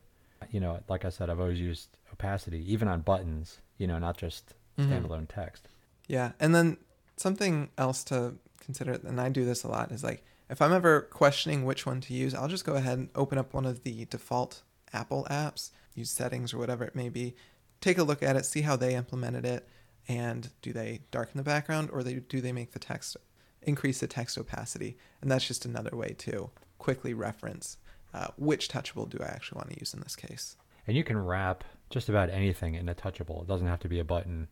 You 0.50 0.60
know, 0.60 0.80
like 0.90 1.06
I 1.06 1.10
said, 1.10 1.30
I've 1.30 1.40
always 1.40 1.60
used 1.60 1.98
opacity, 2.12 2.72
even 2.72 2.88
on 2.88 3.02
buttons. 3.02 3.62
You 3.78 3.88
know, 3.88 4.00
not 4.00 4.18
just 4.18 4.54
mm-hmm. 4.78 4.92
standalone 4.92 5.28
mm-hmm. 5.28 5.42
text. 5.42 5.68
Yeah, 6.12 6.34
and 6.42 6.54
then 6.54 6.76
something 7.16 7.70
else 7.78 8.04
to 8.06 8.34
consider, 8.60 9.00
and 9.08 9.22
I 9.22 9.30
do 9.30 9.46
this 9.46 9.64
a 9.64 9.70
lot, 9.70 9.94
is 9.94 10.04
like 10.04 10.26
if 10.50 10.62
I'm 10.62 10.74
ever 10.74 11.04
questioning 11.04 11.64
which 11.64 11.86
one 11.86 12.02
to 12.02 12.14
use, 12.14 12.36
I'll 12.36 12.50
just 12.50 12.66
go 12.66 12.76
ahead 12.76 12.98
and 12.98 13.08
open 13.16 13.38
up 13.38 13.54
one 13.54 13.66
of 13.66 13.84
the 13.84 14.04
default 14.04 14.64
Apple 14.92 15.26
apps, 15.32 15.72
use 15.96 16.12
settings 16.12 16.54
or 16.54 16.58
whatever 16.58 16.84
it 16.84 16.98
may 16.98 17.08
be, 17.08 17.34
take 17.80 17.98
a 17.98 18.04
look 18.04 18.22
at 18.22 18.36
it, 18.36 18.44
see 18.44 18.64
how 18.64 18.76
they 18.76 18.94
implemented 18.94 19.46
it, 19.46 19.70
and 20.06 20.50
do 20.62 20.74
they 20.74 21.00
darken 21.12 21.38
the 21.38 21.44
background 21.44 21.90
or 21.94 22.04
they, 22.04 22.16
do 22.16 22.42
they 22.42 22.52
make 22.52 22.74
the 22.74 22.80
text 22.80 23.16
increase 23.62 24.02
the 24.02 24.08
text 24.08 24.38
opacity? 24.38 24.98
And 25.22 25.32
that's 25.32 25.48
just 25.48 25.64
another 25.64 25.96
way 25.96 26.14
to 26.18 26.50
quickly 26.78 27.14
reference 27.14 27.78
uh, 28.14 28.28
which 28.36 28.68
touchable 28.68 29.10
do 29.10 29.18
I 29.22 29.28
actually 29.28 29.60
want 29.60 29.70
to 29.70 29.80
use 29.80 29.94
in 29.94 30.02
this 30.02 30.18
case. 30.18 30.58
And 30.88 30.98
you 30.98 31.06
can 31.06 31.18
wrap 31.18 31.64
just 31.90 32.10
about 32.10 32.30
anything 32.30 32.76
in 32.76 32.90
a 32.90 32.96
touchable. 32.96 33.44
It 33.44 33.48
doesn't 33.48 33.68
have 33.68 33.80
to 33.80 33.88
be 33.88 34.00
a 34.00 34.04
button 34.04 34.50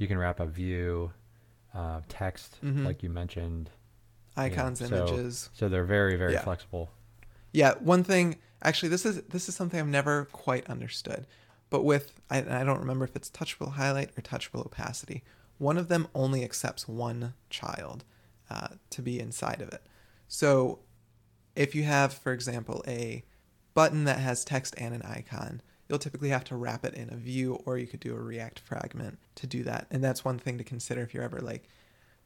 you 0.00 0.08
can 0.08 0.16
wrap 0.16 0.40
a 0.40 0.46
view, 0.46 1.12
uh, 1.74 2.00
text, 2.08 2.58
mm-hmm. 2.64 2.86
like 2.86 3.02
you 3.02 3.10
mentioned, 3.10 3.70
icons, 4.34 4.80
you 4.80 4.88
know, 4.88 5.06
images. 5.06 5.50
So, 5.52 5.66
so 5.66 5.68
they're 5.68 5.84
very, 5.84 6.16
very 6.16 6.32
yeah. 6.32 6.40
flexible. 6.40 6.90
Yeah, 7.52 7.74
one 7.80 8.02
thing 8.02 8.36
actually, 8.62 8.88
this 8.88 9.04
is 9.04 9.22
this 9.24 9.48
is 9.48 9.54
something 9.54 9.78
I've 9.78 9.86
never 9.86 10.24
quite 10.32 10.66
understood, 10.70 11.26
but 11.68 11.84
with 11.84 12.18
I, 12.30 12.38
I 12.38 12.64
don't 12.64 12.80
remember 12.80 13.04
if 13.04 13.14
it's 13.14 13.30
touchable 13.30 13.72
highlight 13.72 14.10
or 14.16 14.22
touchable 14.22 14.64
opacity. 14.64 15.22
One 15.58 15.76
of 15.76 15.88
them 15.88 16.08
only 16.14 16.42
accepts 16.44 16.88
one 16.88 17.34
child 17.50 18.04
uh, 18.48 18.68
to 18.88 19.02
be 19.02 19.20
inside 19.20 19.60
of 19.60 19.68
it. 19.68 19.82
So 20.28 20.78
if 21.54 21.74
you 21.74 21.82
have, 21.82 22.14
for 22.14 22.32
example, 22.32 22.82
a 22.88 23.22
button 23.74 24.04
that 24.04 24.20
has 24.20 24.46
text 24.46 24.74
and 24.78 24.94
an 24.94 25.02
icon, 25.02 25.60
you'll 25.90 25.98
typically 25.98 26.28
have 26.28 26.44
to 26.44 26.56
wrap 26.56 26.84
it 26.84 26.94
in 26.94 27.12
a 27.12 27.16
view 27.16 27.60
or 27.66 27.76
you 27.76 27.86
could 27.86 27.98
do 27.98 28.14
a 28.14 28.20
React 28.20 28.60
fragment 28.60 29.18
to 29.34 29.46
do 29.48 29.64
that. 29.64 29.88
And 29.90 30.04
that's 30.04 30.24
one 30.24 30.38
thing 30.38 30.56
to 30.58 30.64
consider 30.64 31.02
if 31.02 31.12
you're 31.12 31.24
ever 31.24 31.40
like, 31.40 31.68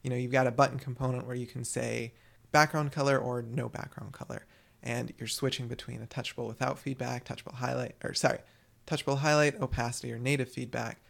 you 0.02 0.10
know, 0.10 0.16
you've 0.16 0.30
got 0.30 0.46
a 0.46 0.52
button 0.52 0.78
component 0.78 1.26
where 1.26 1.34
you 1.34 1.46
can 1.46 1.64
say 1.64 2.12
background 2.52 2.92
color 2.92 3.18
or 3.18 3.40
no 3.40 3.70
background 3.70 4.12
color. 4.12 4.44
And 4.82 5.14
you're 5.16 5.28
switching 5.28 5.66
between 5.66 6.02
a 6.02 6.06
touchable 6.06 6.46
without 6.46 6.78
feedback, 6.78 7.24
touchable 7.24 7.54
highlight, 7.54 7.94
or 8.04 8.12
sorry, 8.12 8.40
touchable 8.86 9.18
highlight, 9.18 9.58
opacity, 9.58 10.12
or 10.12 10.18
native 10.18 10.50
feedback. 10.50 11.00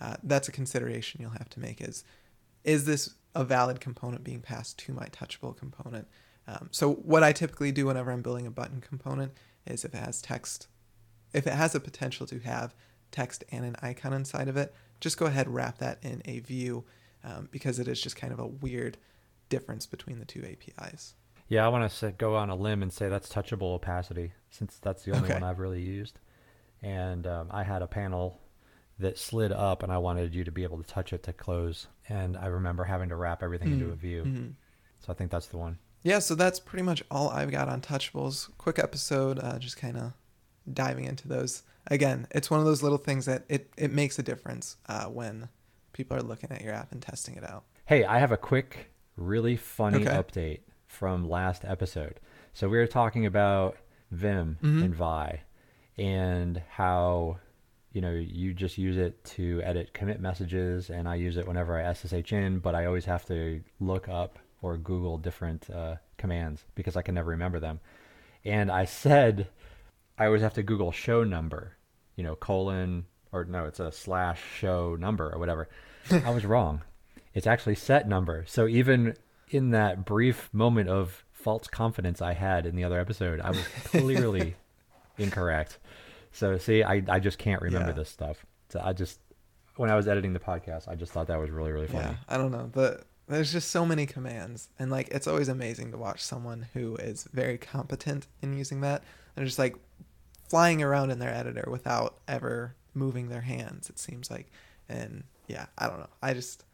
Uh, 0.00 0.14
that's 0.22 0.46
a 0.46 0.52
consideration 0.52 1.20
you'll 1.20 1.30
have 1.30 1.50
to 1.50 1.58
make 1.58 1.80
is, 1.80 2.04
is 2.62 2.84
this 2.84 3.16
a 3.34 3.42
valid 3.42 3.80
component 3.80 4.22
being 4.22 4.40
passed 4.40 4.78
to 4.78 4.92
my 4.92 5.06
touchable 5.06 5.56
component? 5.56 6.06
Um, 6.46 6.68
so 6.70 6.92
what 6.92 7.24
I 7.24 7.32
typically 7.32 7.72
do 7.72 7.86
whenever 7.86 8.12
I'm 8.12 8.22
building 8.22 8.46
a 8.46 8.52
button 8.52 8.80
component 8.80 9.32
is 9.66 9.84
if 9.84 9.94
it 9.94 9.98
has 9.98 10.22
text 10.22 10.68
if 11.34 11.46
it 11.46 11.52
has 11.52 11.74
a 11.74 11.80
potential 11.80 12.26
to 12.26 12.38
have 12.40 12.74
text 13.10 13.44
and 13.50 13.64
an 13.64 13.76
icon 13.82 14.12
inside 14.12 14.48
of 14.48 14.56
it, 14.56 14.74
just 15.00 15.18
go 15.18 15.26
ahead 15.26 15.48
wrap 15.48 15.78
that 15.78 15.98
in 16.02 16.22
a 16.24 16.38
view 16.40 16.84
um, 17.22 17.48
because 17.50 17.78
it 17.78 17.88
is 17.88 18.00
just 18.00 18.16
kind 18.16 18.32
of 18.32 18.38
a 18.38 18.46
weird 18.46 18.96
difference 19.48 19.86
between 19.86 20.18
the 20.18 20.24
two 20.24 20.44
APIs. 20.44 21.14
Yeah, 21.48 21.64
I 21.64 21.68
want 21.68 21.90
to 21.90 22.12
go 22.12 22.36
on 22.36 22.50
a 22.50 22.56
limb 22.56 22.82
and 22.82 22.92
say 22.92 23.08
that's 23.08 23.28
touchable 23.28 23.74
opacity 23.74 24.32
since 24.50 24.78
that's 24.80 25.02
the 25.02 25.12
only 25.12 25.24
okay. 25.24 25.34
one 25.34 25.42
I've 25.42 25.58
really 25.58 25.82
used. 25.82 26.18
And 26.82 27.26
um, 27.26 27.48
I 27.50 27.62
had 27.62 27.82
a 27.82 27.86
panel 27.86 28.40
that 28.98 29.18
slid 29.18 29.52
up 29.52 29.82
and 29.82 29.92
I 29.92 29.98
wanted 29.98 30.34
you 30.34 30.44
to 30.44 30.52
be 30.52 30.62
able 30.62 30.78
to 30.78 30.84
touch 30.84 31.12
it 31.12 31.22
to 31.24 31.32
close. 31.32 31.88
And 32.08 32.36
I 32.36 32.46
remember 32.46 32.84
having 32.84 33.08
to 33.10 33.16
wrap 33.16 33.42
everything 33.42 33.68
mm-hmm. 33.68 33.80
into 33.80 33.92
a 33.92 33.96
view. 33.96 34.22
Mm-hmm. 34.22 34.48
So 35.00 35.12
I 35.12 35.14
think 35.14 35.30
that's 35.30 35.46
the 35.46 35.58
one. 35.58 35.78
Yeah, 36.02 36.18
so 36.18 36.34
that's 36.34 36.60
pretty 36.60 36.82
much 36.82 37.02
all 37.10 37.30
I've 37.30 37.50
got 37.50 37.68
on 37.68 37.80
touchables. 37.80 38.50
Quick 38.58 38.78
episode, 38.78 39.38
uh, 39.38 39.58
just 39.58 39.76
kind 39.76 39.96
of 39.96 40.12
diving 40.72 41.04
into 41.04 41.28
those 41.28 41.62
again 41.88 42.26
it's 42.30 42.50
one 42.50 42.58
of 42.60 42.66
those 42.66 42.82
little 42.82 42.98
things 42.98 43.26
that 43.26 43.44
it, 43.48 43.70
it 43.76 43.92
makes 43.92 44.18
a 44.18 44.22
difference 44.22 44.76
uh, 44.88 45.04
when 45.04 45.48
people 45.92 46.16
are 46.16 46.22
looking 46.22 46.50
at 46.50 46.62
your 46.62 46.72
app 46.74 46.90
and 46.92 47.00
testing 47.02 47.36
it 47.36 47.44
out. 47.44 47.64
Hey, 47.86 48.04
I 48.04 48.18
have 48.18 48.32
a 48.32 48.36
quick, 48.36 48.90
really 49.16 49.56
funny 49.56 50.06
Okay. 50.08 50.16
update 50.16 50.60
from 50.86 51.28
last 51.28 51.64
episode. 51.64 52.18
So 52.52 52.68
we 52.68 52.78
were 52.78 52.86
talking 52.86 53.26
about 53.26 53.76
Vim 54.10 54.58
Mhm. 54.62 54.82
and 54.84 54.94
Vi 54.94 55.40
and 55.98 56.62
how 56.70 57.38
you 57.92 58.00
know 58.00 58.10
you 58.10 58.52
just 58.54 58.76
use 58.78 58.96
it 58.96 59.22
to 59.24 59.60
edit 59.62 59.92
commit 59.94 60.20
messages 60.20 60.90
and 60.90 61.08
I 61.08 61.14
use 61.16 61.36
it 61.36 61.46
whenever 61.46 61.78
I 61.78 61.84
SSH 61.92 62.32
in, 62.32 62.58
but 62.58 62.74
I 62.74 62.86
always 62.86 63.04
have 63.04 63.24
to 63.26 63.62
look 63.78 64.08
up 64.08 64.38
or 64.62 64.76
Google 64.78 65.18
different 65.18 65.68
uh, 65.70 65.96
commands 66.16 66.64
because 66.74 66.96
I 66.96 67.02
can 67.02 67.14
never 67.14 67.30
remember 67.30 67.60
them. 67.60 67.80
And 68.44 68.70
I 68.72 68.84
said 68.86 69.46
I 70.18 70.26
always 70.26 70.42
have 70.42 70.54
to 70.54 70.62
Google 70.62 70.92
show 70.92 71.24
number, 71.24 71.76
you 72.16 72.22
know, 72.24 72.34
colon 72.36 73.06
or 73.32 73.44
no, 73.44 73.64
it's 73.64 73.80
a 73.80 73.90
slash 73.90 74.40
show 74.58 74.96
number 74.98 75.30
or 75.32 75.38
whatever. 75.38 75.68
I 76.10 76.30
was 76.30 76.44
wrong. 76.52 76.82
It's 77.34 77.46
actually 77.46 77.74
set 77.74 78.08
number. 78.08 78.44
So 78.46 78.68
even 78.68 79.16
in 79.50 79.70
that 79.70 80.04
brief 80.04 80.48
moment 80.52 80.88
of 80.88 81.24
false 81.32 81.66
confidence 81.66 82.22
I 82.22 82.34
had 82.34 82.64
in 82.64 82.76
the 82.76 82.84
other 82.84 83.00
episode, 83.00 83.40
I 83.40 83.50
was 83.50 83.66
clearly 83.86 84.54
incorrect. 85.18 85.78
So 86.32 86.58
see, 86.58 86.82
I, 86.82 87.02
I 87.08 87.18
just 87.18 87.38
can't 87.38 87.60
remember 87.62 87.88
Yeah. 87.90 87.96
this 87.96 88.08
stuff. 88.10 88.46
So 88.68 88.80
I 88.82 88.92
just 88.92 89.18
when 89.76 89.90
I 89.90 89.96
was 89.96 90.06
editing 90.06 90.32
the 90.32 90.38
podcast, 90.40 90.86
I 90.86 90.94
just 90.94 91.10
thought 91.12 91.26
that 91.26 91.40
was 91.40 91.50
really 91.50 91.72
really 91.72 91.88
funny. 91.88 92.04
Yeah, 92.04 92.14
I 92.28 92.36
don't 92.36 92.52
know. 92.52 92.70
but 92.72 93.04
there's 93.26 93.50
just 93.52 93.70
so 93.70 93.84
many 93.86 94.06
commands, 94.06 94.68
and 94.78 94.90
like 94.90 95.08
it's 95.08 95.26
always 95.26 95.48
amazing 95.48 95.90
to 95.92 95.98
watch 95.98 96.22
someone 96.22 96.66
who 96.74 96.94
is 96.96 97.26
very 97.32 97.58
competent 97.58 98.26
in 98.42 98.56
using 98.56 98.80
that. 98.82 99.02
They're 99.34 99.44
just 99.44 99.58
like 99.58 99.76
flying 100.48 100.82
around 100.82 101.10
in 101.10 101.18
their 101.18 101.32
editor 101.34 101.68
without 101.70 102.18
ever 102.28 102.76
moving 102.94 103.28
their 103.28 103.40
hands. 103.40 103.90
It 103.90 103.98
seems 103.98 104.30
like, 104.30 104.50
and 104.88 105.24
yeah, 105.48 105.66
I 105.78 105.88
don't 105.88 105.98
know. 106.00 106.10
I 106.22 106.34
just 106.34 106.64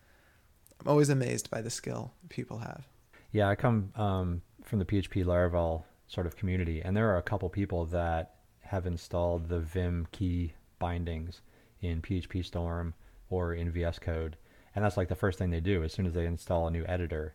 I'm 0.81 0.89
always 0.89 1.09
amazed 1.11 1.51
by 1.51 1.61
the 1.63 1.71
skill 1.71 2.13
people 2.29 2.59
have. 2.59 2.87
Yeah, 3.33 3.49
I 3.49 3.55
come 3.55 3.93
um, 3.97 4.43
from 4.65 4.79
the 4.81 4.85
PHP 4.85 5.25
Laravel 5.25 5.85
sort 6.09 6.27
of 6.27 6.37
community, 6.37 6.83
and 6.83 6.97
there 6.97 7.09
are 7.11 7.19
a 7.19 7.23
couple 7.23 7.49
people 7.49 7.85
that 7.87 8.35
have 8.63 8.87
installed 8.87 9.49
the 9.49 9.61
Vim 9.61 10.07
key 10.13 10.53
bindings 10.79 11.41
in 11.81 12.03
PHP 12.03 12.45
Storm 12.45 12.95
or 13.29 13.55
in 13.55 13.71
VS 13.71 13.99
Code, 14.01 14.37
and 14.75 14.85
that's 14.85 14.97
like 14.97 15.09
the 15.09 15.15
first 15.15 15.39
thing 15.39 15.51
they 15.51 15.61
do 15.61 15.85
as 15.85 15.93
soon 15.93 16.07
as 16.07 16.13
they 16.15 16.27
install 16.27 16.67
a 16.67 16.71
new 16.71 16.85
editor, 16.87 17.35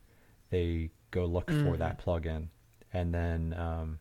they 0.49 0.89
go 1.11 1.25
look 1.25 1.49
for 1.49 1.75
Mm. 1.75 1.77
that 1.79 2.03
plugin, 2.03 2.47
and 2.91 3.13
then 3.13 3.53
um, 3.57 3.99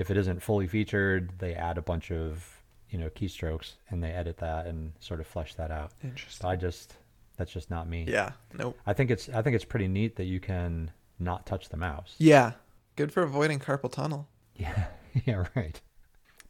if 0.00 0.10
it 0.10 0.16
isn't 0.16 0.42
fully 0.42 0.66
featured, 0.66 1.30
they 1.38 1.54
add 1.54 1.76
a 1.78 1.82
bunch 1.82 2.10
of 2.10 2.62
you 2.88 2.98
know 2.98 3.08
keystrokes 3.10 3.74
and 3.90 4.02
they 4.02 4.10
edit 4.10 4.38
that 4.38 4.66
and 4.66 4.92
sort 4.98 5.20
of 5.20 5.26
flesh 5.26 5.54
that 5.54 5.70
out. 5.70 5.92
Interesting. 6.02 6.42
So 6.44 6.48
I 6.48 6.56
just 6.56 6.96
that's 7.36 7.52
just 7.52 7.70
not 7.70 7.88
me. 7.88 8.06
yeah. 8.08 8.32
Nope. 8.58 8.78
I 8.86 8.92
think 8.94 9.10
it's 9.10 9.28
I 9.28 9.42
think 9.42 9.54
it's 9.56 9.64
pretty 9.64 9.88
neat 9.88 10.16
that 10.16 10.24
you 10.24 10.40
can 10.40 10.90
not 11.18 11.46
touch 11.46 11.68
the 11.68 11.76
mouse. 11.76 12.14
Yeah. 12.18 12.52
Good 12.96 13.12
for 13.12 13.22
avoiding 13.22 13.60
carpal 13.60 13.92
tunnel. 13.92 14.26
Yeah, 14.56 14.86
yeah, 15.24 15.44
right. 15.56 15.80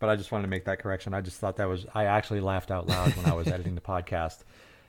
But 0.01 0.09
I 0.09 0.17
just 0.17 0.33
wanted 0.33 0.43
to 0.43 0.49
make 0.49 0.65
that 0.65 0.81
correction. 0.81 1.15
I 1.15 1.21
just 1.21 1.39
thought 1.39 1.59
that 1.59 1.69
was 1.69 1.87
I 1.95 2.07
actually 2.07 2.41
laughed 2.41 2.73
out 2.73 2.89
loud 2.89 3.15
when 3.17 3.27
I 3.27 3.35
was 3.35 3.47
editing 3.47 3.77
the 3.77 3.81
podcast, 3.81 4.39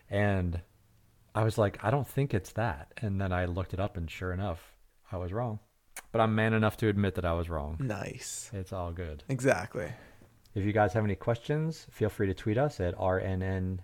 and 0.10 0.60
I 1.36 1.44
was 1.44 1.58
like, 1.60 1.84
I 1.84 1.92
don't 1.92 2.08
think 2.08 2.34
it's 2.34 2.52
that. 2.54 2.92
And 2.98 3.22
then 3.22 3.32
I 3.32 3.46
looked 3.46 3.76
it 3.76 3.80
up, 3.80 3.96
and 3.96 4.10
sure 4.10 4.32
enough, 4.34 4.74
I 5.12 5.18
was 5.18 5.32
wrong. 5.32 5.60
But 6.12 6.22
I'm 6.22 6.36
man 6.36 6.54
enough 6.54 6.78
to 6.78 6.88
admit 6.88 7.16
that 7.16 7.26
I 7.26 7.34
was 7.34 7.50
wrong. 7.50 7.78
Nice. 7.80 8.50
It's 8.54 8.74
all 8.74 8.92
good. 8.92 9.24
Exactly. 9.30 9.92
If 10.54 10.66
you 10.66 10.74
guys 10.74 10.94
have 10.94 11.06
any 11.06 11.16
questions, 11.16 11.88
feel 11.90 12.10
free 12.10 12.28
to 12.28 12.34
tweet 12.34 12.58
us 12.58 12.80
at 12.80 12.98
RNN 12.98 13.80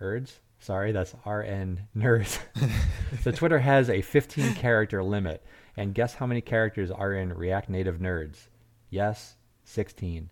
Nerds. 0.00 0.38
Sorry, 0.60 0.92
that's 0.92 1.14
RN 1.26 1.86
Nerds. 1.96 2.38
so 3.22 3.30
Twitter 3.30 3.58
has 3.58 3.90
a 3.90 4.00
15 4.00 4.54
character 4.54 5.02
limit, 5.02 5.44
and 5.76 5.94
guess 5.94 6.14
how 6.14 6.26
many 6.26 6.40
characters 6.40 6.90
are 6.90 7.12
in 7.12 7.32
React 7.32 7.70
Native 7.70 7.98
Nerds? 7.98 8.48
Yes, 8.90 9.36
16. 9.64 10.30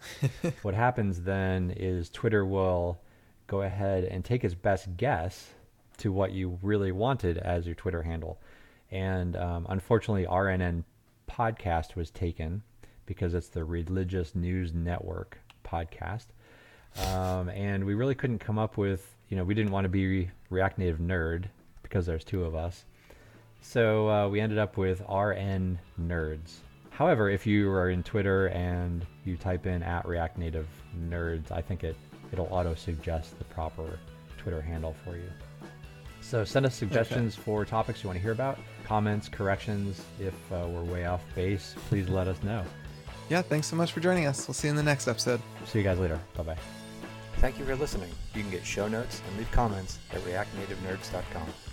what 0.62 0.74
happens 0.74 1.22
then 1.22 1.72
is 1.76 2.08
Twitter 2.08 2.44
will 2.44 3.00
go 3.48 3.62
ahead 3.62 4.04
and 4.04 4.24
take 4.24 4.44
its 4.44 4.54
best 4.54 4.96
guess 4.96 5.50
to 5.98 6.12
what 6.12 6.32
you 6.32 6.58
really 6.62 6.92
wanted 6.92 7.38
as 7.38 7.66
your 7.66 7.74
Twitter 7.74 8.02
handle. 8.02 8.40
And 8.90 9.36
um, 9.36 9.66
unfortunately, 9.68 10.26
RNN 10.26 10.84
podcast 11.30 11.94
was 11.94 12.10
taken 12.10 12.62
because 13.06 13.34
it's 13.34 13.48
the 13.48 13.64
Religious 13.64 14.34
News 14.34 14.72
Network 14.74 15.38
podcast. 15.64 16.26
Um, 17.12 17.48
and 17.50 17.84
we 17.84 17.94
really 17.94 18.14
couldn't 18.14 18.38
come 18.38 18.58
up 18.58 18.76
with, 18.76 19.14
you 19.28 19.36
know, 19.36 19.44
we 19.44 19.54
didn't 19.54 19.72
want 19.72 19.84
to 19.84 19.88
be 19.88 20.30
React 20.50 20.78
Native 20.78 20.98
Nerd 20.98 21.44
because 21.82 22.06
there's 22.06 22.24
two 22.24 22.44
of 22.44 22.54
us. 22.54 22.84
So 23.60 24.08
uh, 24.08 24.28
we 24.28 24.40
ended 24.40 24.58
up 24.58 24.76
with 24.76 25.00
RN 25.00 25.78
Nerds. 26.00 26.56
However, 26.90 27.30
if 27.30 27.46
you 27.46 27.70
are 27.70 27.90
in 27.90 28.02
Twitter 28.02 28.46
and 28.48 29.06
you 29.24 29.36
type 29.36 29.66
in 29.66 29.82
at 29.82 30.06
React 30.06 30.38
Native 30.38 30.68
Nerds, 31.08 31.52
I 31.52 31.60
think 31.60 31.84
it, 31.84 31.96
it'll 32.32 32.48
auto 32.50 32.74
suggest 32.74 33.38
the 33.38 33.44
proper 33.44 33.98
Twitter 34.36 34.60
handle 34.60 34.96
for 35.04 35.16
you. 35.16 35.30
So 36.20 36.44
send 36.44 36.66
us 36.66 36.74
suggestions 36.74 37.34
for 37.34 37.64
topics 37.64 38.02
you 38.02 38.08
want 38.08 38.18
to 38.18 38.22
hear 38.22 38.32
about, 38.32 38.58
comments, 38.88 39.28
corrections. 39.28 40.02
If 40.18 40.34
uh, 40.50 40.66
we're 40.68 40.82
way 40.82 41.04
off 41.04 41.22
base, 41.34 41.74
please 41.88 42.08
let 42.08 42.26
us 42.26 42.42
know. 42.42 42.64
Yeah. 43.28 43.42
Thanks 43.42 43.66
so 43.66 43.76
much 43.76 43.92
for 43.92 44.00
joining 44.00 44.26
us. 44.26 44.48
We'll 44.48 44.54
see 44.54 44.68
you 44.68 44.70
in 44.70 44.76
the 44.76 44.82
next 44.82 45.06
episode. 45.06 45.40
See 45.66 45.78
you 45.78 45.84
guys 45.84 45.98
later. 45.98 46.18
Bye 46.34 46.42
bye. 46.42 46.56
Thank 47.36 47.58
you 47.58 47.64
for 47.66 47.76
listening. 47.76 48.10
You 48.34 48.42
can 48.42 48.50
get 48.50 48.64
show 48.64 48.88
notes 48.88 49.22
and 49.28 49.38
leave 49.38 49.50
comments 49.52 49.98
at 50.12 50.20
reactnativenerds.com. 50.22 51.67